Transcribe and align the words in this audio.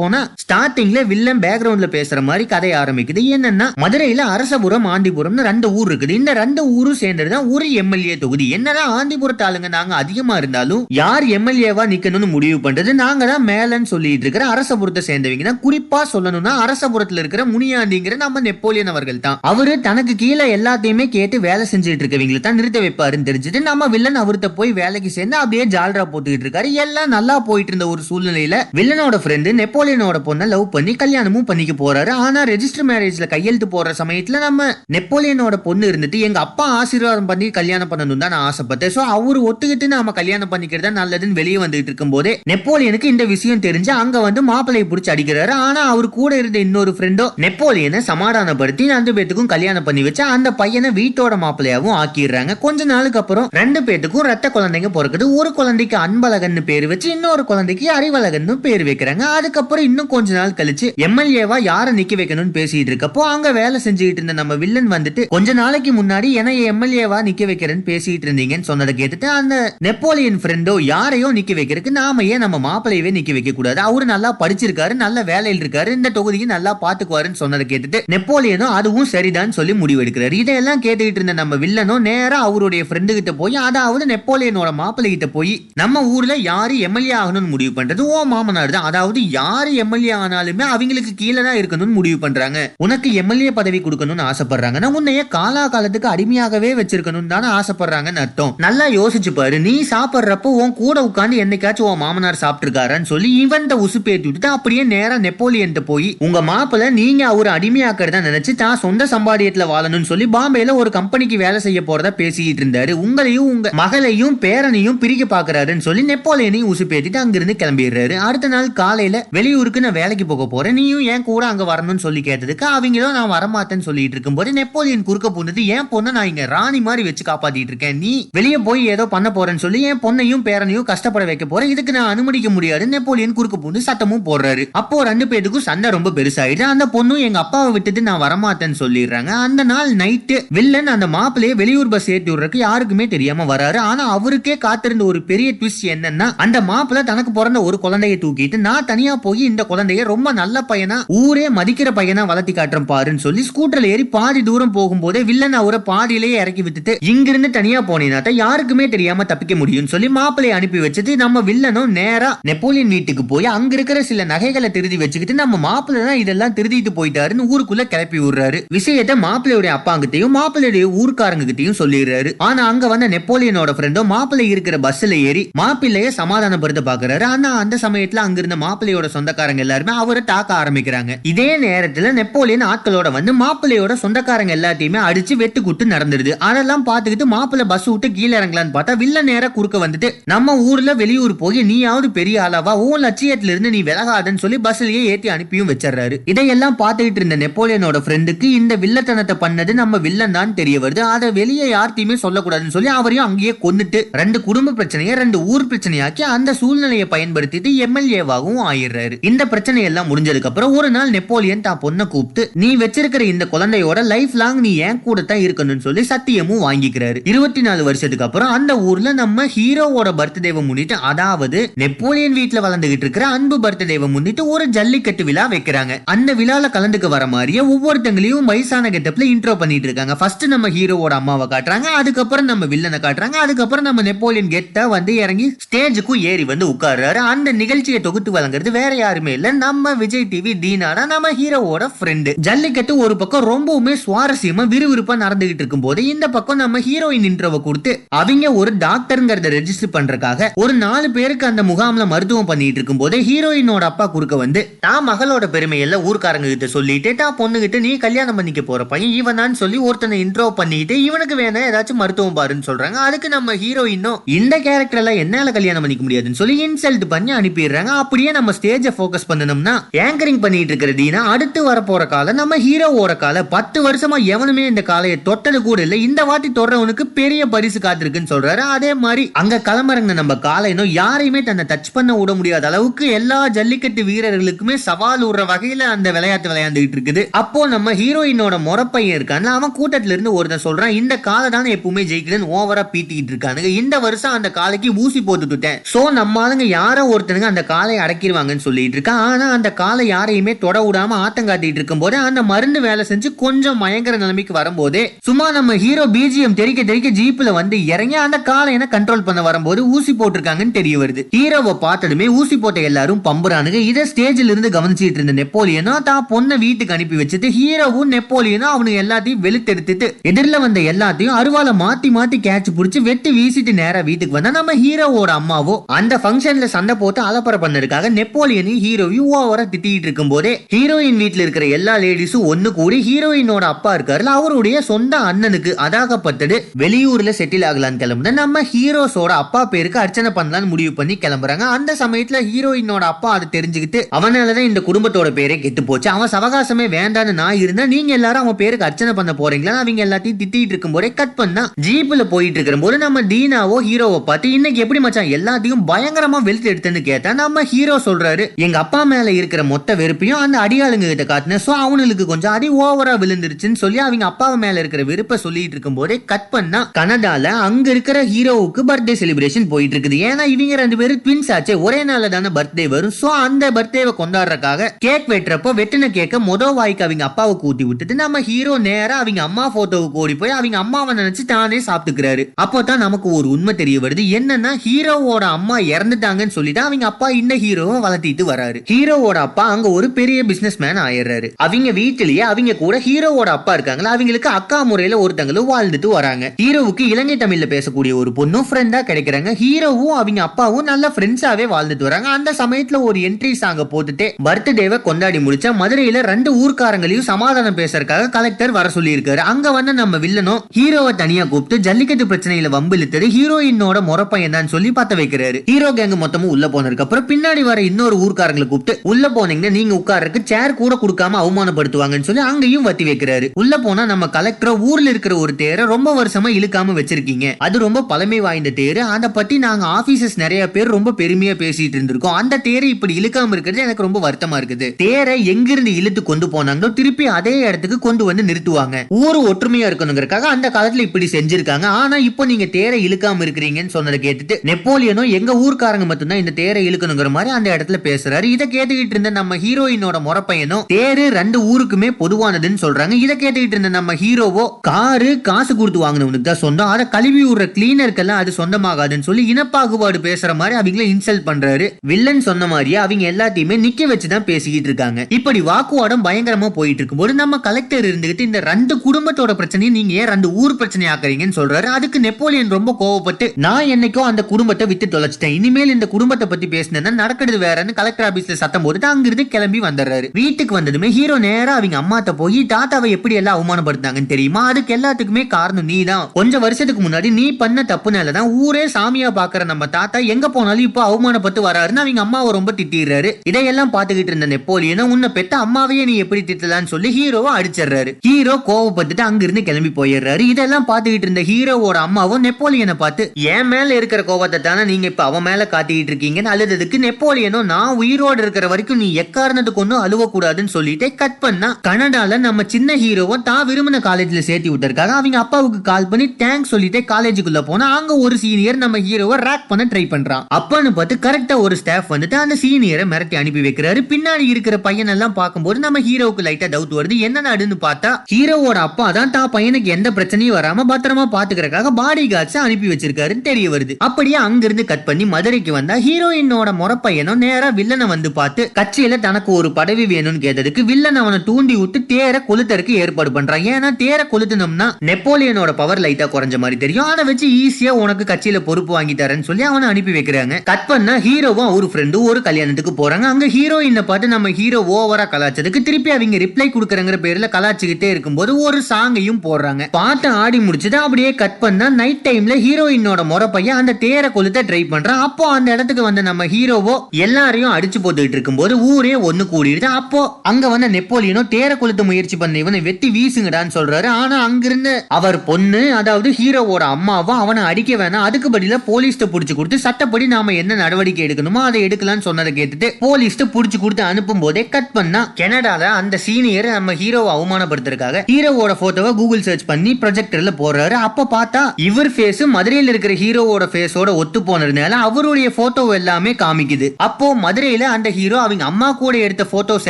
போனா 0.00 0.20
ஸ்டார்டிங்ல 0.42 1.00
வில்லன் 1.12 1.42
பேக்ரவுண்ட்ல 1.44 1.88
பேசுற 1.96 2.18
மாதிரி 2.28 2.46
கதை 2.54 2.70
ஆரம்பிக்குது. 2.82 3.22
என்னன்னா 3.36 3.68
மதுரையில 3.84 4.24
அரசபுரம் 4.34 4.88
ஆண்டிபுரம்னு 4.94 5.46
ரெண்டு 5.50 5.68
ஊர் 5.78 5.90
இருக்குது. 5.90 6.16
இந்த 6.20 6.32
ரெண்டு 6.40 6.62
ஊரும் 6.76 7.00
சேர்ந்ததுதான் 7.02 7.48
ஒரு 7.54 7.66
எம்எல்ஏ 7.82 8.16
தொகுதி. 8.24 8.46
என்னதான் 8.56 8.92
ஆண்டிபுரத்து 8.98 9.44
ஆளுங்க 9.48 9.68
நாங்க 9.76 9.94
அதிகமா 10.02 10.36
இருந்தாலும் 10.42 10.82
யார் 11.00 11.26
எம்எல்ஏவா 11.38 11.86
நிக்கணும்னு 11.92 12.28
முடிவு 12.34 12.58
பண்றது 12.66 12.92
நாங்க 13.02 13.26
தான் 13.32 13.44
மேலன்னு 13.50 13.90
சொல்லிட்டு 13.92 14.26
இருக்கிற 14.26 14.46
அரசபுரத்தை 14.54 15.04
சேர்ந்தவங்க 15.10 15.46
தான். 15.48 15.60
குறிப்பா 15.66 16.00
சொல்லணும்னா 16.14 16.54
அரசபுரத்துல 16.64 17.22
இருக்கிற 17.22 17.44
முனியாண்டிங்கிற 17.52 18.16
நம்ம 18.24 18.40
நெப்போலியன் 18.48 18.92
அவர்கள் 18.94 19.22
தான் 19.26 19.38
அவரு 19.52 19.74
தனக்கு 19.88 20.14
கீழே 20.22 20.46
எல்லாத்தையுமே 20.56 21.06
கேட்டு 21.16 21.36
வேலை 21.48 21.66
செஞ்சுட்டு 21.72 22.02
இருக்கவங்களை 22.04 22.40
தான் 22.40 22.58
நிறுத்த 22.60 22.78
வைப்பாருன்னு 22.84 23.28
தெரிஞ்சுட்டு 23.30 23.60
நம்ம 23.68 23.88
வில்லன் 23.94 24.20
அவர்கிட்ட 24.22 24.48
போய் 24.58 24.72
வேலைக்கு 24.80 25.10
சேர்ந்து 25.16 25.36
அப்படியே 25.42 25.64
ஜால்ரா 25.74 26.04
போட்டுக்கிட்டு 26.12 26.46
இருக்காரு. 26.46 26.68
எல்லாம் 26.84 27.12
நல்லா 27.16 27.36
போயிட்டு 27.48 27.72
இருந்த 27.72 27.86
ஒரு 27.94 28.02
சூழ்நிலையில 28.08 28.56
வில்லனோட 28.78 29.16
ஃப்ரெண்டு 29.22 29.54
நெப்போலியனோட 29.86 30.18
பொண்ணை 30.26 30.46
லவ் 30.52 30.64
பண்ணி 30.74 30.92
கல்யாணமும் 31.02 31.46
பண்ணிக்க 31.48 31.72
போறாரு. 31.80 32.10
ஆனா 32.24 32.40
ரெஜிஸ்டர் 32.50 32.86
மேரேஜ்ல 32.88 33.26
கையெழுத்து 33.32 33.66
போடுற 33.74 33.90
சமயத்துல 33.98 34.38
நம்ம 34.44 34.64
நெப்போலியனோட 34.94 35.56
பொண்ணு 35.66 35.84
இருந்துட்டு 35.90 36.18
எங்க 36.26 36.38
அப்பா 36.46 36.64
ஆசீர்வாதம் 36.78 37.28
பண்ணி 37.30 37.46
கல்யாணம் 37.58 37.90
பண்ணணும் 37.90 38.22
தான் 38.22 38.32
நான் 38.34 38.46
ஆசைப்பட்டேன். 38.48 38.92
சோ 38.96 39.02
அவரு 39.16 39.40
ஒத்துக்கிட்டு 39.48 39.88
நாம 39.94 40.14
கல்யாணம் 40.18 40.50
பண்ணிக்கிறதா 40.52 40.92
நல்லதுன்னு 41.00 41.38
வெளியே 41.40 41.58
வந்துட்டு 41.64 41.90
இருக்கும் 41.90 42.14
போதே 42.14 42.32
நெப்போலியனுக்கு 42.52 43.12
இந்த 43.14 43.26
விஷயம் 43.34 43.62
தெரிஞ்சு 43.66 43.92
அங்க 44.02 44.16
வந்து 44.26 44.42
மாப்பிள்ளையை 44.50 44.88
பிடிச்சி 44.92 45.12
அடிக்கிறாரு. 45.14 45.54
ஆனா 45.66 45.82
அவர் 45.92 46.08
கூட 46.18 46.32
இருந்த 46.42 46.60
இன்னொரு 46.66 46.94
ஃப்ரெண்டோ 46.98 47.28
நெப்போலியனை 47.46 48.00
சமாதானப்படுத்தி 48.10 48.90
ரெண்டு 48.94 49.14
பேத்துக்கும் 49.18 49.52
கல்யாணம் 49.54 49.86
பண்ணி 49.90 50.04
வச்சு 50.08 50.24
அந்த 50.34 50.48
பையனை 50.62 50.90
வீட்டோட 51.00 51.34
மாப்பிள்ளையாவும் 51.44 51.96
ஆக்கிடுறாங்க. 52.00 52.58
கொஞ்ச 52.66 52.88
நாளுக்கு 52.94 53.22
அப்புறம் 53.22 53.48
ரெண்டு 53.60 53.82
பேத்துக்கும் 53.86 54.28
ரத்த 54.32 54.46
குழந்தைங்க 54.56 54.92
பிறக்குது. 54.98 55.24
ஒரு 55.38 55.52
குழந்தைக்கு 55.60 55.98
அன்பழகன் 56.06 56.60
பேர் 56.72 56.88
வச்சு 56.94 57.08
இன்னொரு 57.16 57.42
குழந்தைக்கு 57.52 57.86
அறிவழகன் 57.98 58.52
பேர் 58.66 58.84
வைக்கிறாங்க. 58.88 59.24
அதுக்கப்புறம் 59.38 59.75
இன்னும் 59.82 60.06
கொஞ்ச 60.06 60.34
நாள் 60.34 60.54
கழிச்சு 60.58 60.86
எம்எல்ஏவா 61.06 61.56
யார 61.62 61.92
நிக்க 61.92 62.16
வைக்கணும்னு 62.16 62.54
பேசிட்டு 62.56 62.90
இருக்கப்போ 62.92 63.22
அங்க 63.26 63.52
வேலை 63.52 63.80
செஞ்சுக்கிட்டு 63.84 64.20
இருந்த 64.20 64.32
நம்ம 64.32 64.54
வில்லன் 64.54 64.90
வந்துட்டு 64.90 65.24
கொஞ்ச 65.26 65.52
நாளைக்கு 65.52 65.92
முன்னாடி 65.92 66.30
என்ன 66.32 66.54
எம்எல்ஏவா 66.72 67.18
நிக்க 67.22 67.46
வைக்கிறேன்னு 67.46 67.86
பேசிட்டு 67.88 68.28
இருந்தீங்கன்னு 68.28 68.68
சொன்னதை 68.70 68.94
கேட்டுட்டு 68.94 69.28
அந்த 69.30 69.54
நெப்போலியன் 69.78 70.40
ஃப்ரெண்டோ 70.42 70.74
யாரையோ 70.84 71.30
நிக்க 71.32 71.54
வைக்கிறதுக்கு 71.54 71.92
நாம 72.00 72.24
ஏன் 72.24 72.38
நம்ம 72.38 72.60
மாப்பிளையவே 72.68 73.10
நிக்க 73.10 73.32
வைக்க 73.32 73.52
கூடாது 73.52 73.80
அவரு 73.80 74.04
நல்லா 74.04 74.32
படிச்சிருக்காரு 74.40 74.94
நல்ல 74.94 75.22
வேலையில் 75.22 75.62
இருக்காரு 75.62 75.90
இந்த 75.90 76.10
தொகுதியை 76.10 76.46
நல்லா 76.46 76.74
பாத்துக்குவாருன்னு 76.80 77.42
சொன்னதை 77.42 77.66
கேட்டுட்டு 77.66 78.04
நெப்போலியனும் 78.08 78.74
அதுவும் 78.74 79.04
சரிதான் 79.06 79.52
சொல்லி 79.52 79.72
முடிவெடுக்கிறாரு 79.72 80.32
இதையெல்லாம் 80.32 80.82
கேட்டுக்கிட்டு 80.82 81.22
இருந்த 81.22 81.32
நம்ம 81.32 81.56
வில்லனும் 81.56 82.04
நேரா 82.10 82.40
அவருடைய 82.40 82.84
ஃப்ரெண்டு 82.84 83.14
கிட்ட 83.14 83.32
போய் 83.32 83.56
அதாவது 83.56 84.06
நெப்போலியனோட 84.06 84.72
மாப்பிள்ளை 84.72 85.10
கிட்ட 85.10 85.26
போய் 85.26 85.54
நம்ம 85.74 86.02
ஊர்ல 86.06 86.34
யாரு 86.36 86.74
எம்எல்ஏ 86.78 87.14
ஆகணும்னு 87.14 87.48
முடிவு 87.48 87.82
பண்றது? 87.82 88.00
ஓ 88.06 88.24
மாமனார் 88.24 88.70
தான். 88.70 88.82
அதாவது 88.82 89.20
யார் 89.30 89.65
எம்எல்ஏ 89.74 90.14
ஆனாலுமே 90.14 90.60
அவங்களுக்கு 90.60 91.14
கீழே 91.14 91.42
தான் 91.42 91.56
இருக்கணும்னு 91.56 91.98
முடிவு 91.98 92.18
பண்றாங்க. 92.18 92.72
உனக்கு 92.76 93.14
எம்எல்ஏ 93.14 93.50
பதவி 93.50 93.80
கொடுக்கணும்னு 93.80 94.26
ஆசைப்படுறாங்கன்னா 94.30 94.90
உன்னைய 94.98 95.28
காலா 95.28 95.68
காலத்துக்கு 95.68 96.08
அடிமையாகவே 96.08 96.72
வச்சிருக்கணும்னு 96.80 97.26
தானே 97.26 97.46
ஆசைப்படுறாங்கன்னு 97.46 98.22
அர்த்தம். 98.24 98.54
நல்லா 98.56 98.88
யோசிச்சு 98.90 99.32
பாரு. 99.34 99.60
நீ 99.60 99.74
சாப்பிடுறப்போ 99.90 100.52
உன் 100.62 100.72
கூட 100.72 101.02
உட்காந்து 101.02 101.40
என்னைக்காச்சும் 101.44 101.88
உன் 101.90 102.02
மாமனார் 102.04 102.40
சாப்பிட்டுருக்காரான்னு 102.40 103.10
சொல்லி 103.12 103.30
இவன் 103.40 103.64
உசுப்பேத்தி 103.66 104.28
விட்டு 104.30 104.48
அப்படியே 104.48 104.84
நேரா 104.84 105.18
நெப்போலியன் 105.18 105.74
போய் 105.86 106.16
உங்க 106.18 106.42
மாப்பிள்ள 106.42 106.90
நீங்க 106.90 107.26
அவர் 107.26 107.46
அடிமையாக்கிறதா 107.46 108.20
நினைச்சு 108.26 108.54
தான் 108.54 108.78
சொந்த 108.78 109.04
சம்பாடியத்துல 109.04 109.64
வாழணும்னு 109.72 110.08
சொல்லி 110.10 110.26
பாம்பேல 110.26 110.74
ஒரு 110.74 110.90
கம்பெனிக்கு 110.90 111.36
வேலை 111.36 111.60
செய்ய 111.60 111.80
போறதா 111.80 112.10
பேசிட்டு 112.20 112.62
இருந்தாரு. 112.62 112.92
உங்களையும் 112.92 113.48
உங்க 113.52 113.70
மகளையும் 113.72 114.36
பேரனையும் 114.40 114.98
பிரிக்க 114.98 115.24
பாக்குறாருன்னு 115.24 115.78
சொல்லி 115.78 116.02
நெப்போலியனையும் 116.02 116.70
உசுப்பேத்திட்டு 116.74 117.16
அங்கிருந்து 117.16 117.56
கிளம்பிடுறாரு. 117.58 118.14
அடுத்த 118.16 118.48
நாள் 118.48 118.72
காலையில 118.72 119.26
வெளியூருக்கு 119.56 119.82
நான் 119.84 119.98
வேலைக்கு 119.98 120.24
போக 120.30 120.44
போறேன். 120.52 120.74
நீயும் 120.78 121.04
ஏன் 121.12 121.22
கூட 121.28 121.42
அங்க 121.50 121.64
வரணும்னு 121.68 122.02
சொல்லி 122.04 122.20
கேட்டதுக்கு 122.26 122.64
அவங்களும் 122.76 123.14
நான் 123.18 123.30
வரமாட்டேன்னு 123.34 123.84
சொல்லிட்டு 123.86 124.14
இருக்கும்போது 124.16 124.50
நெப்போலியன் 124.58 125.04
குறுக்க 125.08 125.28
போனது 125.36 125.60
ஏன் 125.76 125.88
பொண்ணை 125.92 126.10
நான் 126.16 126.28
இங்க 126.30 126.44
ராணி 126.52 126.80
மாதிரி 126.86 127.02
வச்சு 127.06 127.24
காப்பாத்திட்டு 127.28 127.72
இருக்கேன். 127.72 127.96
நீ 128.02 128.12
வெளியே 128.38 128.58
போய் 128.66 128.82
ஏதோ 128.94 129.04
பண்ண 129.14 129.28
போறேன்னு 129.36 129.62
சொல்லி 129.64 129.80
என் 129.90 130.02
பொண்ணையும் 130.02 130.42
பேரனையும் 130.48 130.86
கஷ்டப்பட 130.90 131.24
வைக்க 131.30 131.46
போறேன். 131.52 131.70
இதுக்கு 131.74 131.94
நான் 131.96 132.10
அனுமதிக்க 132.14 132.50
முடியாது. 132.56 132.86
நெப்போலியன் 132.94 133.36
குறுக்க 133.38 133.58
பூந்து 133.62 133.82
சத்தமும் 133.88 134.24
போடுறாரு. 134.28 134.66
அப்போ 134.80 134.98
ரெண்டு 135.10 135.28
பேருக்கும் 135.32 135.66
சண்டை 135.68 135.90
ரொம்ப 135.96 136.12
பெருசாயிடுது. 136.18 136.66
அந்த 136.72 136.86
பொண்ணும் 136.96 137.22
எங்க 137.28 137.40
அப்பாவை 137.44 137.70
விட்டுட்டு 137.76 138.04
நான் 138.10 138.22
வரமாட்டேன்னு 138.26 138.78
சொல்லிடுறாங்க. 138.82 139.32
அந்த 139.46 139.64
நாள் 139.72 139.94
நைட்டு 140.02 140.38
வில்லன் 140.58 140.92
அந்த 140.96 141.08
மாப்பிள்ளைய 141.16 141.56
வெளியூர் 141.62 141.92
பஸ் 141.96 142.10
ஏற்றி 142.16 142.30
விடுறதுக்கு 142.32 142.62
யாருக்குமே 142.66 143.06
தெரியாம 143.16 143.48
வராரு. 143.54 143.80
ஆனா 143.92 144.04
அவருக்கே 144.18 144.58
காத்திருந்த 144.66 145.06
ஒரு 145.12 145.22
பெரிய 145.32 145.48
ட்விஸ்ட் 145.58 145.88
என்னன்னா 145.96 146.28
அந்த 146.46 146.56
மாப்பிள்ளை 146.70 147.04
தனக்கு 147.12 147.32
பிறந்த 147.40 147.58
ஒரு 147.70 147.76
குழந்தையை 147.86 148.18
தூக்கிட்டு 148.20 148.56
நான் 148.68 148.88
தனியா 148.92 149.12
போய் 149.24 149.42
இந்த 149.46 149.64
குழந்தைய 149.68 150.04
ரொம்ப 150.04 150.32
நல்ல 150.32 150.64
பையனா 150.68 150.98
ஊரே 151.20 151.46
மதிக்கிற 151.58 151.90
பையனா 151.98 152.24
வளர்த்தி 152.26 152.52
காட்டுறேன் 152.52 152.90
பாருன்னு 152.92 153.24
சொல்லி 153.26 153.44
ஸ்கூட்டர்ல 153.48 153.92
ஏறி 153.94 154.06
பாதி 154.16 154.42
தூரம் 154.42 154.74
போகும்போதே 154.74 155.22
வில்லன் 155.24 155.58
அவரை 155.62 155.80
பாதியிலேயே 155.90 156.40
இறக்கி 156.40 156.62
விட்டுட்டு 156.62 156.94
இங்கிருந்து 157.12 157.50
தனியா 157.50 157.80
போனீங்கன்னா 157.82 158.34
யாருக்குமே 158.36 158.88
தெரியாம 158.88 159.24
தப்பிக்க 159.24 159.54
முடியும்னு 159.54 159.92
சொல்லி 159.94 160.08
மாப்பிள்ளைய 160.08 160.56
அனுப்பி 160.58 160.78
வச்சுட்டு 160.78 161.12
நம்ம 161.16 161.42
வில்லனும் 161.42 161.92
நேரா 162.00 162.30
நெப்போலியன் 162.48 162.88
வீட்டுக்கு 162.88 163.24
போய் 163.24 163.46
அங்க 163.46 163.74
இருக்கிற 163.74 163.98
சில 164.02 164.24
நகைகளை 164.24 164.70
திருதி 164.70 164.96
வச்சுக்கிட்டு 164.96 165.34
நம்ம 165.34 165.56
மாப்பிள்ளை 165.66 166.00
தான் 166.06 166.20
இதெல்லாம் 166.22 166.54
திருதிட்டு 166.54 166.90
போயிட்டாருன்னு 166.96 167.46
ஊருக்குள்ள 167.52 167.82
கிளப்பி 167.92 168.18
விடுறாரு. 168.18 168.58
விஷயத்த 168.74 169.14
மாப்பிள்ளையுடைய 169.24 169.72
அப்பாங்கிட்டையும் 169.78 170.34
மாப்பிள்ளையுடைய 170.38 170.86
ஊர்க்காரங்க 171.00 171.46
கிட்டையும் 171.50 171.78
சொல்லிடுறாரு. 171.78 172.32
ஆனா 172.38 172.62
அங்க 172.68 172.86
வந்த 172.86 173.08
நெப்போலியனோட 173.08 173.70
ஃப்ரெண்டோ 173.78 174.04
மாப்பிள்ளை 174.04 174.48
இருக்கிற 174.48 174.76
பஸ்ல 174.78 175.18
ஏறி 175.28 175.42
மாப்பிள்ளைய 175.58 176.10
சமாதானப்படுத்த 176.20 176.82
பாக்குறாரு. 176.90 177.24
ஆனா 177.24 177.50
அந்த 177.58 177.78
சமயத்துல 177.82 178.24
அங்க 178.26 178.38
இருந்த 178.38 178.58
மாப்பிள்ளையோட 178.66 179.08
சொந்தக்காரங்க 179.26 179.62
எல்லாருமே 179.64 179.92
அவரை 180.02 180.20
தாக்க 180.30 180.50
ஆரம்பிக்கிறாங்க. 180.62 181.12
இதே 181.30 181.48
நேரத்துல 181.64 182.10
நெப்போலியன் 182.18 182.64
ஆட்களோட 182.72 183.08
வந்து 183.16 183.32
மாப்பிள்ளையோட 183.42 183.92
சொந்தக்காரங்க 184.02 184.52
எல்லாத்தையுமே 184.56 185.00
அடிச்சு 185.08 185.34
வெட்டு 185.40 185.60
குட்டு 185.68 185.84
நடந்துருது. 185.92 186.32
அதெல்லாம் 186.48 186.84
பாத்துக்கிட்டு 186.88 187.26
மாப்பிள்ள 187.34 187.64
பஸ் 187.72 187.88
விட்டு 187.92 188.08
கீழே 188.18 188.34
இறங்கலான்னு 188.40 188.74
பார்த்தா 188.76 188.94
வில்ல 189.02 189.22
நேரம் 189.30 189.54
குறுக்க 189.56 189.76
வந்துட்டு 189.84 190.08
நம்ம 190.32 190.54
ஊர்ல 190.68 190.90
வெளியூர் 191.02 191.34
போய் 191.42 191.60
நீயாவது 191.70 192.10
பெரிய 192.18 192.36
ஆளாவா? 192.44 192.74
உன் 192.86 193.04
லட்சியத்துல 193.06 193.52
இருந்து 193.54 193.72
நீ 193.76 193.80
விலகாதன்னு 193.88 194.42
சொல்லி 194.44 194.60
பஸ்லயே 194.66 195.00
ஏத்தி 195.12 195.28
அனுப்பியும் 195.34 195.70
வச்சிடறாரு. 195.72 196.18
இதையெல்லாம் 196.32 196.78
பார்த்துக்கிட்டு 196.82 197.20
இருந்த 197.22 197.38
நெப்போலியனோட 197.44 198.00
ஃப்ரெண்டுக்கு 198.06 198.48
இந்த 198.60 198.76
வில்லத்தனத்தை 198.84 199.36
பண்ணது 199.44 199.74
நம்ம 199.82 200.00
வில்லன் 200.06 200.36
தான் 200.38 200.56
தெரிய 200.60 200.76
வருது. 200.84 201.02
அதை 201.14 201.30
வெளியே 201.40 201.68
யார்த்தையுமே 201.74 202.18
சொல்லக்கூடாதுன்னு 202.26 202.76
சொல்லி 202.76 202.92
அவரையும் 202.98 203.26
அங்கேயே 203.28 203.54
கொண்டுட்டு 203.66 204.02
ரெண்டு 204.22 204.40
குடும்ப 204.48 204.76
பிரச்சனையை 204.80 205.16
ரெண்டு 205.22 205.40
ஊர் 205.52 205.68
பிரச்சனையாக்கி 205.72 206.24
அந்த 206.36 206.50
சூழ்நிலையை 206.62 207.08
பயன்படுத்திட்டு 207.14 207.70
எம்எல்ஏவாகவும் 207.86 208.62
ஆயிடுறாரு. 208.70 209.15
இந்த 209.20 209.42
பிரச்சனை 209.46 209.82
எல்லாம் 209.82 210.08
முடிஞ்சதுக்கு 210.10 210.50
அப்புறம் 210.50 210.74
ஒரு 210.76 210.90
நாள் 210.90 211.10
நெப்போலியன் 211.10 211.64
தான் 211.66 211.80
பொண்ணை 211.82 212.06
கூப்பிட்டு 212.08 212.50
நீ 212.62 212.76
வச்சிருக்கிற 212.76 213.20
இந்த 213.20 213.44
குழந்தையோட 213.52 214.02
லைஃப் 214.02 214.34
லாங் 214.34 214.60
நீ 214.60 214.72
ஏன் 214.88 215.00
கூட 215.00 215.22
தான் 215.22 215.42
இருக்கணும்னு 215.46 215.84
சொல்லி 215.86 216.02
சத்தியமும் 216.10 216.62
வாங்கிக்கிறாரு. 216.66 217.20
இருபத்தி 217.24 217.60
நாலு 217.60 217.84
வருஷத்துக்கு 217.84 218.24
அப்புறம் 218.24 218.52
அந்த 218.56 218.72
ஊர்ல 218.90 219.12
நம்ம 219.12 219.46
ஹீரோவோட 219.54 220.08
பர்த்டேவை 220.20 220.64
முன்னிட்டு 220.66 220.96
அதாவது 221.10 221.70
நெப்போலியன் 221.82 222.36
வீட்டுல 222.38 222.64
வளர்ந்துகிட்டு 222.66 223.04
இருக்கிற 223.06 223.26
அன்பு 223.26 223.58
பர்த்டேவை 223.64 224.08
முன்னிட்டு 224.14 224.48
ஒரு 224.48 224.66
ஜல்லிக்கட்டு 224.68 225.24
விழா 225.24 225.44
வைக்கிறாங்க. 225.54 225.92
அந்த 226.04 226.34
விழால 226.34 226.70
கலந்துக்கு 226.70 227.08
வர 227.08 227.26
மாதிரியே 227.26 227.60
ஒவ்வொருத்தங்களையும் 227.74 228.48
வயசான 228.50 228.90
கெட்டப்ல 228.90 229.26
இன்ட்ரோ 229.34 229.54
பண்ணிட்டு 229.62 229.88
இருக்காங்க. 229.88 230.14
ஃபர்ஸ்ட் 230.14 230.44
நம்ம 230.44 230.68
ஹீரோவோட 230.68 231.14
அம்மாவை 231.20 231.46
காட்டுறாங்க 231.54 231.88
அதுக்கப்புறம் 232.00 232.44
நம்ம 232.44 232.66
வில்லனை 232.66 233.00
காட்டுறாங்க 233.06 233.36
அதுக்கப்புறம் 233.44 233.84
நம்ம 233.84 234.02
நெப்போலியன் 234.02 234.52
கெட்டா 234.56 234.84
வந்து 234.96 235.14
இறங்கி 235.24 235.46
ஸ்டேஜுக்கும் 235.66 236.22
ஏறி 236.30 236.44
வந்து 236.44 236.66
உட்கார்றாரு. 236.74 237.20
அந்த 237.32 237.52
நிகழ்ச்சியை 237.62 238.00
தொகுத்து 238.00 238.30
வழங்குறது 238.38 238.70
வேற 238.78 238.92
யாருமே 239.06 239.32
இல்ல. 239.36 239.48
நம்ம 239.64 239.94
விஜய் 240.02 240.28
டிவி 240.32 240.52
டீனானா 240.62 241.04
நம்ம 241.12 241.32
ஹீரோவோட 241.40 241.84
ஃப்ரெண்டு 241.96 242.30
ஜல்லிக்கட்டு 242.46 242.92
ஒரு 243.04 243.16
பக்கம் 243.20 243.46
ரொம்பவுமே 243.50 243.94
சுவாரஸ்யமா 244.04 244.64
விறுவிறுப்பா 244.72 245.16
நடந்துகிட்டு 245.24 245.62
இருக்கும் 245.62 245.84
போது 245.86 246.00
இந்த 246.12 246.26
பக்கம் 246.36 246.60
நம்ம 246.62 246.80
ஹீரோயின் 246.86 247.26
இன்ட்ரோவை 247.30 247.60
கொடுத்து 247.62 247.92
அவங்க 248.18 248.52
ஒரு 248.60 248.70
டாக்டர்ங்கிறத 248.84 249.50
ரெஜிஸ்டர் 249.56 249.94
பண்றதுக்காக 249.96 250.24
ஒரு 250.62 250.74
நாலு 250.84 251.08
பேருக்கு 251.16 251.50
அந்த 251.50 251.62
முகாம்ல 251.70 252.06
மருத்துவம் 252.06 252.50
பண்ணிட்டு 252.50 252.78
இருக்கும் 252.78 253.02
போது 253.02 253.16
ஹீரோயினோட 253.28 253.84
அப்பா 253.90 254.06
குறுக்க 254.06 254.36
வந்து 254.42 254.60
தான் 254.86 255.04
மகளோட 255.08 255.44
பெருமையில 255.54 255.74
ஊர்க்காரங்க 256.08 256.50
கிட்ட 256.52 256.68
சொல்லிட்டு 256.74 257.12
தான் 257.20 257.36
பொண்ணு 257.40 257.60
கிட்ட 257.64 257.78
நீ 257.86 257.92
கல்யாணம் 258.04 258.38
பண்ணிக்க 258.38 258.62
போற 258.62 258.84
பையன் 258.92 259.14
இவனான்னு 259.20 259.60
சொல்லி 259.62 259.78
ஒருத்தனை 259.88 260.18
இன்ட்ரோ 260.24 260.48
பண்ணிட்டு 260.60 260.94
இவனுக்கு 261.06 261.36
வேணா 261.40 261.62
ஏதாச்சும் 261.68 262.00
மருத்துவம் 262.02 262.38
பாருன்னு 262.38 262.66
சொல்றாங்க. 262.68 262.98
அதுக்கு 263.06 263.28
நம்ம 263.28 263.54
ஹீரோயினும் 263.62 264.18
இந்த 264.38 264.54
கேரக்டர் 264.66 265.00
எல்லாம் 265.00 265.20
என்னால 265.22 265.52
கல்யாணம் 265.56 265.84
பண்ணிக்க 265.84 266.04
முடியாதுன்னு 266.04 266.40
சொல்லி 266.40 266.56
இன்சல்ட் 266.66 267.06
பண்ணி 267.12 267.32
அனுப்பிடுறாங்க. 267.38 267.90
அப்படியே 268.02 268.30
நம்ம 268.38 268.52
ஸ்டேஜை 268.58 268.92
ஃபோக்கஸ் 268.98 269.28
பண்ணணும்னா 269.32 269.76
ஏங்கரிங் 270.06 270.42
பண்ணிட்டு 270.46 270.72
இருக்கிற 270.74 270.92
தீனா 271.02 271.22
அடுத்து 271.34 271.60
வரப்போற 271.70 272.02
கால 272.06 272.24
காலம் 272.26 272.38
நம்ம 272.40 272.56
ஹீரோவோட 272.56 273.12
கால. 273.16 273.42
பத்து 273.54 273.78
வருஷமா 273.86 274.16
எவனுமே 274.34 274.62
இந்த 274.66 274.82
காலையை 274.82 275.16
தொட்டது 275.22 275.58
கூட 275.62 275.82
இல்ல. 275.82 275.96
இந்த 276.06 276.20
வாட்டி 276.28 276.48
தொடரவனுக்கு 276.54 277.04
பெரிய 277.18 277.42
பரிசு 277.46 277.78
காத்திருக்குன்னு 277.78 278.30
சொல்றாரு. 278.30 278.62
அதே 278.76 278.90
மாதிரி 278.94 279.24
அங்க 279.40 279.60
கிளம்புறங்க 279.68 280.14
நம்ம 280.20 280.34
காலையினும் 280.46 280.90
யாரையுமே 281.00 281.40
தன்னை 281.42 281.64
டச் 281.68 281.90
பண்ண 281.92 282.14
விட 282.20 282.34
முடியாத 282.34 282.66
அளவுக்கு 282.66 283.04
எல்லா 283.18 283.38
ஜல்லிக்கட்டு 283.58 284.02
வீரர்களுக்குமே 284.02 284.76
சவால் 284.86 285.24
விடுற 285.26 285.44
வகையில 285.52 285.88
அந்த 285.94 286.08
விளையாட்டு 286.16 286.50
விளையாண்டுகிட்டு 286.52 286.98
இருக்குது. 286.98 287.24
அப்போ 287.42 287.62
நம்ம 287.74 287.94
ஹீரோயினோட 288.00 288.58
முறப்பையன் 288.68 289.16
இருக்கான்ல 289.18 289.54
அவன் 289.58 289.76
கூட்டத்துல 289.78 290.16
இருந்து 290.16 290.32
ஒருத்தன் 290.32 290.64
சொல்றான் 290.64 290.96
இந்த 291.00 291.16
காலை 291.28 291.50
தானே 291.56 291.74
எப்பவுமே 291.76 292.04
ஜெயிக்கலன்னு 292.12 292.50
ஓவரா 292.58 292.84
பீத்திக்கிட்டு 292.94 293.34
இருக்கானுங்க. 293.34 293.72
இந்த 293.82 293.98
வருஷம் 294.06 294.36
அந்த 294.38 294.50
காலைக்கு 294.58 294.94
ஊசி 295.04 295.22
போட்டுட்டேன் 295.28 295.80
சோ 295.92 296.02
நம்ம 296.20 296.34
ஆளுங்க 296.44 296.68
யாரோ 296.78 297.04
ஒருத்தனுங்க 297.14 297.52
அந்த 297.52 297.64
காலை 297.72 297.96
அடக்கிடுவாங்கன்னு 298.06 298.66
சொல்லி 298.68 298.85
சொல்லிட்டு 298.86 298.98
இருக்கா. 298.98 299.14
ஆனா 299.30 299.46
அந்த 299.56 299.68
காலை 299.80 300.04
யாரையுமே 300.14 300.52
தொட 300.64 300.76
விடாம 300.86 301.16
ஆட்டம் 301.24 301.48
காட்டிட்டு 301.48 301.80
இருக்கும் 301.80 302.02
போது 302.04 302.16
அந்த 302.26 302.40
மருந்து 302.50 302.80
வேலை 302.86 303.02
செஞ்சு 303.10 303.28
கொஞ்சம் 303.42 303.80
மயங்கர 303.82 304.14
நிலைமைக்கு 304.22 304.54
வரும்போது 304.58 305.00
சும்மா 305.28 305.46
நம்ம 305.56 305.76
ஹீரோ 305.84 306.04
பிஜிஎம் 306.16 306.58
தெரிக்க 306.60 306.80
தெரிக்க 306.90 307.08
ஜீப்ல 307.20 307.52
வந்து 307.58 307.76
இறங்கி 307.94 308.16
அந்த 308.24 308.38
காலையனை 308.50 308.86
கண்ட்ரோல் 308.94 309.26
பண்ண 309.28 309.40
வரும்போது 309.48 309.80
ஊசி 309.94 310.12
போட்டிருக்காங்கன்னு 310.20 310.76
தெரிய 310.78 310.96
வருது. 311.02 311.22
ஹீரோவை 311.36 311.74
பார்த்ததுமே 311.84 312.26
ஊசி 312.38 312.56
போட்ட 312.64 312.80
எல்லாரும் 312.90 313.22
பம்புறானுங்க. 313.28 313.80
இதை 313.90 314.02
ஸ்டேஜ்ல 314.12 314.52
இருந்து 314.54 314.70
கவனிச்சிட்டு 314.76 315.18
இருந்த 315.20 315.34
நெப்போலியனும் 315.40 316.06
தான் 316.10 316.26
பொண்ணை 316.32 316.56
வீட்டுக்கு 316.64 316.94
அனுப்பி 316.96 317.16
வச்சுட்டு 317.20 317.50
ஹீரோவும் 317.58 318.12
நெப்போலியனும் 318.16 318.72
அவனுக்கு 318.74 319.02
எல்லாத்தையும் 319.04 319.42
வெளுத்தெடுத்துட்டு 319.46 320.06
எதிரில் 320.30 320.62
வந்த 320.64 320.80
எல்லாத்தையும் 320.92 321.36
அருவால 321.40 321.68
மாத்தி 321.82 322.08
மாத்தி 322.16 322.38
கேட்ச் 322.46 322.70
புடிச்சு 322.78 323.00
வெட்டி 323.08 323.30
வீசிட்டு 323.38 323.74
நேரா 323.82 324.00
வீட்டுக்கு 324.10 324.36
வந்தா 324.38 324.52
நம்ம 324.58 324.74
ஹீரோவோட 324.84 325.32
அம்மாவோ 325.40 325.76
அந்த 325.98 326.14
ஃபங்க்ஷன்ல 326.22 326.68
சண்டை 326.76 326.96
போட்டு 327.02 327.22
அலப்பற 327.28 327.56
பண்ணதுக்காக 327.64 328.10
நெப்போலியனையும் 328.18 328.75
ஹீரோவையும் 328.80 329.30
ஓவரா 329.34 329.64
திட்டிட்டு 329.66 330.06
இருக்கும் 330.06 330.28
போதே 330.28 330.52
ஹீரோயின் 330.74 331.16
வீட்டில் 331.16 331.40
இருக்கிற 331.40 331.66
எல்லா 331.76 331.94
லேடிஸும் 331.98 332.46
ஒண்ணு 332.46 332.72
கூடி 332.72 332.98
ஹீரோயினோட 333.08 333.64
அப்பா 333.66 333.92
இருக்காருல 333.96 334.34
அவருடைய 334.36 334.76
சொந்த 334.86 335.14
அண்ணனுக்கு 335.28 335.70
அதாகப்பட்டது 335.86 336.56
வெளியூர்ல 336.78 337.30
செட்டில் 337.38 337.66
ஆகலான்னு 337.66 338.00
கிளம்புன 338.00 338.34
நம்ம 338.34 338.62
ஹீரோஸோட 338.72 339.32
அப்பா 339.36 339.60
பேருக்கு 339.66 339.98
அர்ச்சனை 339.98 340.30
பண்ணலாம்னு 340.32 340.66
முடிவு 340.66 340.92
பண்ணி 340.92 341.14
கிளம்புறாங்க. 341.16 341.64
அந்த 341.76 341.90
சமயத்துல 341.98 342.40
ஹீரோயினோட 342.46 343.04
அப்பா 343.06 343.30
அதை 343.32 343.46
தெரிஞ்சுக்கிட்டு 343.52 344.00
அவனாலதான் 344.16 344.68
இந்த 344.68 344.80
குடும்பத்தோட 344.80 345.28
பேரே 345.32 345.56
கெட்டு 345.60 345.82
போச்சு 345.84 346.08
அவன் 346.10 346.32
சவகாசமே 346.32 346.86
வேண்டான்னு 346.96 347.32
நான் 347.34 347.58
இருந்தா 347.58 347.86
நீங்க 347.86 348.12
எல்லாரும் 348.12 348.44
அவன் 348.44 348.56
பேருக்கு 348.56 348.86
அர்ச்சனை 348.86 349.12
பண்ண 349.14 349.32
போறீங்களா 349.38 349.74
அவங்க 349.78 350.04
எல்லாத்தையும் 350.04 350.40
திட்டிட்டு 350.40 350.72
இருக்கும் 350.72 350.92
போதே 350.92 351.10
கட் 351.14 351.36
பண்ணா 351.36 351.64
ஜீப்ல 351.86 352.24
போயிட்டு 352.28 352.58
இருக்கிற 352.58 352.78
போது 352.78 352.98
நம்ம 352.98 353.22
தீனாவோ 353.30 353.78
ஹீரோவை 353.88 354.20
பார்த்து 354.24 354.52
இன்னைக்கு 354.52 354.80
எப்படி 354.80 355.00
மச்சான் 355.00 355.32
எல்லாத்தையும் 355.36 355.84
பயங்கரமா 355.88 356.40
வெளுத்து 356.46 356.70
எடுத்துன்னு 356.72 357.02
கேட்டா 357.02 357.32
நம்ம 357.34 357.64
ஹீரோ 357.64 357.96
சொல்றாரு 358.06 358.46
எங்கள் 358.66 358.82
அப்பா 358.84 359.02
மேலே 359.12 359.32
இருக்கிற 359.40 359.62
மொத்த 359.72 359.98
வெறுப்பையும் 360.02 360.42
அந்த 360.44 360.58
அடியாளுங்க 360.66 361.12
கிட்ட 361.12 361.24
ஸோ 361.56 361.64
சோ 361.66 361.72
அவனுக்கு 361.84 362.24
கொஞ்சம் 362.30 362.52
அடி 362.56 362.68
ஓவராக 362.82 363.18
விழுந்துருச்சுன்னு 363.22 363.78
சொல்லி 363.80 363.98
அவங்க 364.04 364.24
அப்பா 364.28 364.46
மேலே 364.62 364.78
இருக்கிற 364.82 365.02
வெறுப்பை 365.08 365.36
சொல்லிட்டு 365.44 365.74
இருக்கும் 365.74 365.96
போதே 365.98 366.16
கட் 366.30 366.46
பண்ணா 366.52 366.80
கனடால 366.98 367.50
அங்கே 367.66 367.90
இருக்கிற 367.94 368.18
ஹீரோவுக்கு 368.32 368.82
பர்த்டே 368.90 369.14
செலிப்ரேஷன் 369.22 369.66
போயிட்டு 369.72 369.94
இருக்குது 369.96 370.18
ஏன்னா 370.28 370.44
இவங்க 370.52 370.76
ரெண்டு 370.80 370.96
பேரும் 371.00 371.20
ட்வின்ஸ் 371.24 371.50
ஆச்சு. 371.56 371.74
ஒரே 371.86 372.00
நாளில் 372.10 372.34
தானே 372.34 372.50
பர்த்டே 372.58 372.86
வரும். 372.94 373.14
ஸோ 373.20 373.28
அந்த 373.46 373.64
பர்த்டேவை 373.76 374.12
கொண்டாடுறதுக்காக 374.20 374.88
கேக் 375.04 375.26
வெட்டுறப்போ 375.32 375.72
வெட்டின 375.80 376.10
கேக்கை 376.16 376.40
மொத 376.48 376.70
வாய்க்கு 376.78 377.04
அவங்க 377.06 377.24
அப்பாவுக்கு 377.28 377.64
கூட்டி 377.66 377.86
விட்டுட்டு 377.88 378.16
நம்ம 378.22 378.42
ஹீரோ 378.48 378.76
நேராக 378.88 379.20
அவங்க 379.22 379.42
அம்மா 379.48 379.66
ஃபோட்டோவுக்கு 379.74 380.20
ஓடி 380.24 380.36
போய் 380.42 380.56
அவங்க 380.58 380.78
அம்மாவை 380.84 381.14
நினச்சி 381.20 381.44
தானே 381.54 381.80
சாப்பிட்டுக்கிறாரு. 381.88 382.44
அப்போ 382.66 382.84
தான் 382.90 383.04
நமக்கு 383.06 383.30
ஒரு 383.40 383.48
உண்மை 383.56 383.74
தெரிய 383.82 383.98
வருது. 384.06 384.24
என்னன்னா 384.40 384.74
ஹீரோவோட 384.86 385.44
அம்மா 385.58 385.78
இறந்துட்டாங்கன்னு 385.94 386.56
சொல்லிட்டு 386.58 386.84
அவங்க 386.86 387.06
அப்பா 387.12 387.28
இந்த 387.42 387.56
ஹீரோவை 387.66 388.00
வளர்த்திட்டு 388.08 388.48
வராரு. 388.56 388.80
ஹீரோவோட 388.92 389.38
அப்பா 389.46 389.64
அங்க 389.68 389.90
ஒரு 389.90 390.10
பெரிய 390.10 390.44
பிசினஸ் 390.44 390.78
மேன் 390.78 391.00
ஆயிடுறாரு. 391.06 391.50
அவங்க 391.56 391.90
வீட்டிலேயே 391.90 392.40
அவங்க 392.40 392.74
கூட 392.74 393.02
ஹீரோவோட 393.06 393.50
அப்பா 393.58 393.72
இருக்காங்களா 393.72 394.10
அவங்களுக்கு 394.10 394.48
அக்கா 394.48 394.82
முறையில 394.82 395.18
ஒருத்தங்களும் 395.24 395.70
வாழ்ந்துட்டு 395.72 396.06
வராங்க. 396.06 396.52
ஹீரோவுக்கு 396.62 397.00
இலங்கை 397.00 397.36
தமிழ்ல 397.36 397.66
பேசக்கூடிய 397.74 398.14
ஒரு 398.14 398.32
பொண்ணும் 398.36 398.66
ஃப்ரெண்டா 398.70 399.00
கிடைக்கிறாங்க. 399.10 399.50
ஹீரோவும் 399.62 400.14
அவங்க 400.20 400.42
அப்பாவும் 400.42 400.84
நல்ல 400.84 401.12
ஃப்ரெண்ட்ஸாவே 401.16 401.66
வாழ்ந்துட்டு 401.74 402.06
வராங்க. 402.08 402.28
அந்த 402.28 402.54
சமயத்துல 402.58 403.00
ஒரு 403.00 403.20
என்ட்ரி 403.20 403.52
சாங்க 403.60 403.84
போட்டுட்டு 403.92 404.28
பர்த்டேவை 404.44 405.02
கொண்டாடி 405.02 405.38
முடிச்ச 405.38 405.74
மதுரையில 405.82 406.20
ரெண்டு 406.20 406.50
ஊர்க்காரங்களையும் 406.62 407.28
சமாதானம் 407.30 407.76
பேசுறதுக்காக 407.76 408.28
கலெக்டர் 408.28 408.70
வர 408.70 408.90
சொல்லியிருக்காரு. 408.94 409.42
அங்க 409.52 409.70
வந்து 409.70 409.94
நம்ம 409.94 410.16
வில்லனும் 410.16 410.62
ஹீரோவை 410.78 411.14
தனியா 411.14 411.44
கூப்பிட்டு 411.44 411.84
ஜல்லிக்கட்டு 411.88 412.24
பிரச்சனையில 412.24 412.70
வம்பிழுத்தது 412.76 413.26
ஹீரோயினோட 413.36 413.98
முறப்பையன் 414.10 414.56
தான் 414.56 414.72
சொல்லி 414.74 414.92
பார்த்து 414.92 415.16
வைக்கிறாரு. 415.16 415.58
ஹீரோ 415.66 415.90
கேங் 415.92 416.14
மொத்தமும் 416.22 416.52
உள்ள 416.54 416.66
போனதுக்கு 416.66 417.04
அப்புறம் 417.04 417.28
பின்னாடி 417.28 417.62
வர 417.62 417.82
இன்னொரு 417.82 418.16
ஊர்க்காரங்களை 418.36 418.66
கூப்பிட்டு 418.68 419.00
உள்ள 419.10 419.24
போனீங்கன்னா 419.36 419.70
நீங்க 419.76 419.94
உட்கார்றதுக்கு 420.00 420.40
சேர் 420.50 420.78
கூட 420.80 420.94
கொடுக்காம 421.02 421.38
அவமானப்படுத்துவாங்கன்னு 421.42 422.26
சொல்லி 422.28 422.42
அங்கேயும் 422.48 422.86
வத்தி 422.88 423.04
வைக்கிறாரு. 423.10 423.46
உள்ள 423.60 423.74
போனா 423.84 424.02
நம்ம 424.12 424.24
கலெக்டர் 424.36 424.80
ஊர்ல 424.90 425.08
இருக்கிற 425.10 425.34
ஒரு 425.44 425.52
தேரை 425.62 425.84
ரொம்ப 425.94 426.08
வருஷமா 426.18 426.50
இழுக்காம 426.58 426.94
வச்சிருக்கீங்க. 426.98 427.46
அது 427.66 427.76
ரொம்ப 427.84 428.02
பழமை 428.10 428.40
வாய்ந்த 428.46 428.70
தேர். 428.80 429.00
அதை 429.14 429.28
பத்தி 429.38 429.56
நாங்க 429.66 429.84
ஆபீசர்ஸ் 429.96 430.38
நிறைய 430.44 430.62
பேர் 430.74 430.94
ரொம்ப 430.96 431.14
பெருமையா 431.20 431.54
பேசிட்டு 431.62 431.98
இருந்திருக்கோம். 431.98 432.36
அந்த 432.40 432.60
தேரை 432.68 432.88
இப்படி 432.96 433.14
இழுக்காம 433.20 433.56
இருக்கிறது 433.56 433.84
எனக்கு 433.86 434.06
ரொம்ப 434.06 434.20
வருத்தமா 434.26 434.58
இருக்குது. 434.60 434.88
தேரை 435.04 435.36
எங்கிருந்து 435.52 435.94
இழுத்து 436.00 436.22
கொண்டு 436.30 436.48
போனாங்களோ 436.54 436.90
திருப்பி 437.00 437.26
அதே 437.38 437.54
இடத்துக்கு 437.68 437.98
கொண்டு 438.08 438.24
வந்து 438.30 438.44
நிறுத்துவாங்க. 438.50 438.96
ஊரு 439.22 439.40
ஒற்றுமையா 439.50 439.88
இருக்கணுங்கிறக்காக 439.90 440.52
அந்த 440.54 440.66
காலத்துல 440.76 441.06
இப்படி 441.08 441.28
செஞ்சிருக்காங்க. 441.36 441.86
ஆனா 442.02 442.18
இப்போ 442.30 442.44
நீங்க 442.52 442.68
தேரை 442.78 442.98
இழுக்காம 443.08 443.44
இருக்கிறீங்கன்னு 443.46 443.94
சொன்னதை 443.96 444.20
கேட்டுட்டு 444.26 444.54
நெப்போலியனும் 444.70 445.32
எங்க 445.38 445.52
ஊர்க்காரங்க 445.64 446.06
மட்டும்தான் 446.10 446.42
இந்த 446.42 446.54
தேரை 446.62 446.80
இழுக்கணுங்கிற 446.88 447.30
மாதிரி 447.36 447.50
அந்த 447.58 447.68
இடத்துல 447.76 447.98
பேசுறாரு. 448.26 448.46
இதை 448.54 448.66
கேட்டுக்கிட்டு 448.74 449.14
இருந்த 449.16 449.30
நம்ம 449.38 449.56
ஹீரோயினோட 449.64 450.16
முறப்பையனும் 450.26 450.84
தேரு 450.94 451.24
ரெண்டு 451.38 451.58
ஊருக்குமே 451.72 452.08
பொதுவானதுன்னு 452.22 452.80
சொல்றாங்க. 452.84 453.14
இதை 453.24 453.34
கேட்டுக்கிட்டு 453.42 453.76
இருந்த 453.76 453.90
நம்ம 453.98 454.14
ஹீரோவோ 454.22 454.64
காரு 454.88 455.30
காசு 455.48 455.72
கொடுத்து 455.76 456.00
வாங்கினவனுக்கு 456.04 456.48
தான் 456.50 456.62
சொந்தம். 456.64 456.92
அதை 456.94 457.04
கழுவி 457.14 457.42
விடுற 457.48 457.66
கிளீனருக்கெல்லாம் 457.76 458.40
அது 458.42 458.52
சொந்தமாகாதுன்னு 458.60 459.28
சொல்லி 459.28 459.44
இனப்பாகுபாடு 459.52 460.20
பேசுற 460.28 460.50
மாதிரி 460.60 460.76
அவங்கள 460.80 461.04
இன்சல்ட் 461.14 461.46
பண்றாரு. 461.50 461.88
வில்லன் 462.10 462.44
சொன்ன 462.48 462.66
மாதிரியே 462.72 462.98
அவங்க 463.04 463.24
எல்லாத்தையுமே 463.32 463.78
நிக்க 463.86 464.08
வச்சுதான் 464.12 464.46
பேசிக்கிட்டு 464.50 464.90
இருக்காங்க. 464.90 465.20
இப்படி 465.38 465.60
வாக்குவாதம் 465.70 466.24
பயங்கரமா 466.28 466.70
போயிட்டு 466.78 467.02
இருக்கும்போது 467.02 467.34
நம்ம 467.42 467.60
கலெக்டர் 467.68 468.08
இருந்துகிட்டு 468.10 468.48
இந்த 468.48 468.60
ரெண்டு 468.70 468.94
குடும்பத்தோட 469.06 469.52
பிரச்சனையை 469.60 469.92
நீங்க 469.98 470.12
ஏன் 470.20 470.30
ரெண்டு 470.34 470.48
ஊர் 470.62 470.78
பிரச்சனை 470.80 471.06
ஆக்குறீங்கன்னு 471.14 471.58
சொல்றாரு. 471.60 471.88
அதுக்கு 471.96 472.18
நெப்போலியன் 472.26 472.74
ரொம்ப 472.76 472.90
கோவப்பட்டு 473.02 473.46
நான் 473.66 473.90
என்னைக்கோ 473.94 474.22
அந்த 474.30 474.42
குடும்பத்தை 474.52 474.86
வித்து 474.92 475.06
தொலைச்சிட்டேன். 475.14 475.56
இனிமேல் 475.58 475.94
இந்த 475.96 476.08
குடும்பத்தை 476.14 476.46
பத்தி 476.48 476.66
பேசினேன்னா 476.76 477.12
நடக்கிறது 477.22 477.58
வேறன்னு 477.66 477.98
கலெக்டர் 478.00 478.14
ஆபீஸ்ல 478.24 478.56
சத்தம் 478.62 478.84
போட்டு 478.84 479.06
அங்கிருந்து 479.06 479.44
கிளம்பி 479.54 479.80
வந்துடுறாரு. 479.80 480.26
வீட்டுக்கு 480.40 480.74
வந்ததுமே 480.74 481.08
ஹீரோ 481.16 481.38
நேரா 481.38 481.74
அவங்க 481.78 481.96
அம்மாட்ட 482.00 482.32
போய் 482.40 482.60
தாத்தாவை 482.74 483.10
எப்படி 483.16 483.34
எல்லாம் 483.40 483.56
அவமானப்படுத்தாங்கன்னு 483.58 484.32
தெரியுமா? 484.32 484.62
அதுக்கு 484.70 484.94
எல்லாத்துக்குமே 484.96 485.46
காரணம் 485.46 485.84
நீ 485.84 485.98
தான் 486.04 486.24
கொஞ்சம் 486.38 486.64
வருஷத்துக்கு 486.66 487.02
முன்னாடி 487.06 487.30
நீ 487.32 487.46
பண்ண 487.62 487.84
தப்புனால 487.92 488.32
தான் 488.38 488.50
ஊரே 488.64 488.84
சாமியா 488.96 489.30
பாக்குற 489.40 489.64
நம்ம 489.64 489.86
தாத்தா 489.96 490.18
எங்க 490.34 490.48
போனாலும் 490.48 490.86
இப்போ 490.88 491.02
அவமானப்பட்டு 491.08 491.62
வராருன்னு 491.68 492.02
அவங்க 492.04 492.20
அம்மாவை 492.20 492.50
ரொம்ப 492.58 492.72
திட்டிடுறாரு. 492.80 493.32
இதையெல்லாம் 493.50 493.92
பாத்துக்கிட்டு 493.96 494.32
இருந்த 494.34 494.46
நெப்போலியனும் 494.46 495.12
உன்னை 495.16 495.28
பெத்த 495.28 495.56
அம்மாவையே 495.56 496.04
நீ 496.04 496.16
எப்படி 496.16 496.42
திட்டலான்னு 496.42 496.92
சொல்லி 496.94 497.10
ஹீரோவை 497.18 497.52
அடிச்சிடுறாரு. 497.58 498.12
ஹீரோ 498.28 498.54
கோவப்பட்டுட்டு 498.68 499.24
அங்கிருந்து 499.28 499.62
கிளம்பி 499.62 499.92
போயிடுறாரு. 500.00 500.42
இதெல்லாம் 500.52 500.88
பாத்துக்கிட்டு 500.88 501.28
இருந்த 501.28 501.44
ஹீரோவோட 501.50 501.98
அம்மாவும் 502.06 502.44
நெப்போலியனை 502.44 502.94
பார்த்து 503.04 503.24
என் 503.52 503.68
மேல 503.68 503.94
இருக்கிற 503.94 504.22
கோவத்தை 504.22 504.60
தானே 504.60 504.84
நீங்க 504.84 505.06
இப்ப 505.12 505.24
அவன் 505.24 505.42
மேல 505.42 505.68
காத்திக்கிட்டு 505.74 506.12
இருக்கீங்கன்னு 506.12 506.52
அழுததுக்கு 506.54 506.98
நெப்போலியனும் 507.06 507.70
நான் 507.72 507.96
உயிரோடு 508.06 508.40
இருக்கிற 508.44 508.66
வரைக்கும் 508.72 509.00
நீ 509.02 509.08
எக்காரணத்துக்கு 509.22 509.82
ஒன்னும் 509.84 510.02
அழுவக்கூடாதுன்னு 510.06 510.74
சொல்லிட்டு 510.76 511.06
கட் 511.22 511.38
பண்ணா 511.44 511.68
கனடால 511.88 512.38
நம்ம 512.46 512.64
சின்ன 512.74 512.96
ஹீரோவை 513.02 513.36
தான் 513.50 513.64
விரும்பின 513.68 514.00
காலேஜ்ல 514.08 514.40
சேர்த்து 514.48 514.72
விட்டுருக்காங்க. 514.72 515.14
அவங்க 515.20 515.38
அப்பாவுக்கு 515.44 515.80
கால் 515.90 516.08
பண்ணி 516.10 516.26
தேங்க்ஸ் 516.42 516.72
சொல்லிட்டு 516.74 517.00
காலேஜுக்குள்ள 517.12 517.60
போனா 517.70 517.86
அங்க 517.98 518.12
ஒரு 518.26 518.36
சீனியர் 518.42 518.82
நம்ம 518.84 518.98
ஹீரோவை 519.06 519.36
ரேக் 519.48 519.68
பண்ண 519.70 519.84
ட்ரை 519.92 520.04
பண்றான். 520.14 520.44
அப்பன்னு 520.58 520.90
பார்த்து 520.98 521.16
கரெக்டா 521.26 521.56
ஒரு 521.66 521.76
ஸ்டாஃப் 521.82 522.12
வந்துட்டு 522.14 522.36
அந்த 522.42 522.56
சீனியரை 522.62 523.06
மிரட்டி 523.12 523.38
அனுப்பி 523.40 523.64
வைக்கிறாரு. 523.66 524.02
பின்னாடி 524.12 524.46
இருக்கிற 524.54 524.78
பையன் 524.86 525.12
எல்லாம் 525.14 525.36
பார்க்கும்போது 525.40 525.84
நம்ம 525.86 526.02
ஹீரோவுக்கு 526.08 526.46
லைட்டா 526.48 526.68
டவுட் 526.74 526.96
வருது. 526.98 527.16
என்ன 527.28 527.44
நாடுன்னு 527.48 527.78
பார்த்தா 527.86 528.12
ஹீரோவோட 528.32 528.78
அப்பா 528.88 529.08
தான் 529.18 529.34
தான் 529.36 529.52
பையனுக்கு 529.56 529.94
எந்த 529.96 530.10
பிரச்சனையும் 530.18 530.56
வராம 530.58 530.86
பத்திரமா 530.92 531.26
பாத்துக்கிறதுக்காக 531.36 531.92
பாடி 532.00 532.26
கார்ட்ஸ் 532.34 532.58
அனுப்பி 532.66 532.90
வச்சிருக்காருன்னு 532.92 533.48
தெரிய 533.50 533.66
வருது. 533.74 533.96
அப்படியே 534.08 534.38
அங்கிருந்து 534.46 534.86
கட் 534.92 535.06
பண்ணி 535.08 535.26
மதுரைக்கு 535.34 535.72
வந்தா 535.78 535.96
ஹீரோயினோட 536.06 536.70
முறப்பையனும் 536.80 537.42
நேரா 537.46 537.68
வில்ல 537.78 537.95
வந்து 538.04 538.32
பார்த்து 538.32 538.70
கட்சியில 538.78 539.18
தனக்கு 539.18 539.52
ஒரு 539.52 539.72
பதவி 539.72 540.04
வேணும்னு 540.06 540.44
கேட்டதுக்கு 540.44 540.82
வில்லன் 540.90 541.20
அவனை 541.22 541.38
தூண்டி 541.48 541.74
விட்டு 541.76 541.98
தேர 542.12 542.34
கொளுத்தருக்கு 542.48 542.92
ஏற்பாடு 543.02 543.30
பண்றான். 543.30 543.64
ஏன்னா 543.72 543.90
தேர 544.02 544.20
கொளுத்துனோம்னா 544.32 544.88
நெப்போலியனோட 545.10 545.72
பவர் 545.80 546.02
லைட்டா 546.04 546.26
குறைஞ்ச 546.34 546.58
மாதிரி 546.58 546.76
தெரியும். 546.84 547.08
அதை 547.12 547.24
வச்சு 547.24 547.46
ஈஸியா 547.62 547.92
உனக்கு 548.02 548.24
கட்சியில 548.32 548.60
பொறுப்பு 548.68 548.92
வாங்கி 548.92 549.14
தரேன்னு 549.14 549.48
சொல்லி 549.50 549.62
அவனை 549.70 549.88
அனுப்பி 549.88 550.12
வைக்கிறாங்க. 550.18 550.62
கட் 550.70 550.86
பண்ணா 550.86 551.14
ஹீரோவும் 551.26 551.72
ஒரு 551.76 551.90
ஃப்ரெண்டும் 551.92 552.26
ஒரு 552.30 552.42
கல்யாணத்துக்கு 552.48 552.94
போறாங்க. 553.02 553.26
அங்க 553.32 553.46
ஹீரோயினை 553.46 554.02
பார்த்து 554.10 554.28
நம்ம 554.28 554.50
ஹீரோ 554.60 554.80
ஓவரா 554.96 555.26
கலாச்சதுக்கு 555.34 555.82
திருப்பி 555.82 556.10
அவங்க 556.10 556.36
ரிப்ளை 556.44 556.68
கொடுக்குறங்கிற 556.70 557.18
பேர்ல 557.24 557.48
கலாச்சிக்கிட்டே 557.56 558.10
இருக்கும்போது 558.14 558.60
ஒரு 558.66 558.82
சாங்கையும் 558.90 559.40
போடுறாங்க. 559.46 559.84
பாட்டு 559.90 560.28
ஆடி 560.42 560.58
முடிச்சது 560.58 560.98
அப்படியே 561.04 561.34
கட் 561.34 561.58
பண்ணா 561.58 561.88
நைட் 562.00 562.24
டைம்ல 562.26 562.56
ஹீரோயினோட 562.66 563.24
முறை 563.32 563.48
பையன் 563.48 563.76
அந்த 563.76 563.96
தேர 564.04 564.24
கொளுத்த 564.34 564.64
ட்ரை 564.70 564.82
பண்றான். 564.92 565.22
அப்போ 565.26 565.44
அந்த 565.56 565.68
இடத்துக்கு 565.72 566.02
வந்த 566.02 566.22
நம்ம 566.22 566.46
ஹீரோவோ 566.54 566.94
எல்லாரையும் 567.10 567.72
அடிச்சு 567.86 568.00
போட்டுட்டு 568.04 568.36
இருக்கும்போது 568.36 568.74
ஊரே 568.90 569.14
ஒன்று 569.28 569.44
கூடிடுது 569.50 569.86
அப்போ 569.98 570.20
அங்க 570.50 570.64
வந்த 570.72 570.86
நெப்போலியனோ 570.94 571.42
தேர 571.54 571.70
கொளுத்த 571.80 572.02
முயற்சி 572.08 572.36
பண்ண 572.36 572.58
இவனை 572.62 572.80
வெட்டி 572.86 573.08
வீசுங்கடான்னு 573.16 573.74
சொல்றாரு. 573.76 574.08
ஆனா 574.20 574.36
அங்கிருந்து 574.46 574.92
அவர் 575.18 575.38
பொண்ணு 575.48 575.80
அதாவது 575.98 576.28
ஹீரோவோட 576.38 576.84
அம்மாவும் 576.94 577.40
அவனை 577.42 577.62
அடிக்க 577.70 577.92
வேணாம். 578.02 578.26
அதுக்கு 578.28 578.48
பதில 578.54 578.78
போலீஸ்ட 578.88 579.26
புடிச்சு 579.34 579.54
கொடுத்து 579.58 579.78
சட்டப்படி 579.86 580.26
நாம 580.34 580.54
என்ன 580.62 580.78
நடவடிக்கை 580.82 581.22
எடுக்கணுமோ 581.26 581.62
அதை 581.68 581.80
எடுக்கலாம்னு 581.86 582.26
சொன்னதை 582.28 582.52
கேட்டுட்டு 582.58 582.90
போலீஸ்ட 583.04 583.46
புடிச்சு 583.54 583.80
கொடுத்து 583.84 584.04
அனுப்பும் 584.10 584.42
போதே 584.44 584.64
கட் 584.74 584.92
பண்ணா 584.96 585.22
கனடால 585.40 585.90
அந்த 586.00 586.20
சீனியர் 586.26 586.70
நம்ம 586.76 586.94
ஹீரோவை 587.02 587.32
அவமானப்படுத்துறதுக்காக 587.36 588.24
ஹீரோவோட 588.32 588.74
போட்டோவை 588.82 589.12
கூகுள் 589.20 589.46
சர்ச் 589.48 589.66
பண்ணி 589.72 589.92
ப்ரொஜெக்டர்ல 590.02 590.52
போடுறாரு. 590.62 590.96
அப்ப 591.08 591.28
பார்த்தா 591.36 591.64
இவர் 591.88 592.12
ஃபேஸ் 592.16 592.42
மதுரையில் 592.56 592.92
இருக்கிற 592.94 593.14
ஹீரோவோட 593.22 593.64
ஃபேஸோட 593.74 594.10
ஒத்து 594.22 594.40
போனதுனால 594.50 594.92
அவருடைய 595.08 595.48
போட்டோ 595.60 595.84
எல்லாமே 596.00 596.32
காமிக்குது. 596.42 596.88
அப்போ 597.06 597.26
மதுரை 597.44 597.68
கடைசியில 597.76 597.94
அந்த 597.96 598.08
ஹீரோ 598.18 598.36
அவங்க 598.44 598.64
அம்மா 598.70 598.88
கூட 599.00 599.14
எடுத்த 599.26 599.44
போட்டோஸ் 599.52 599.88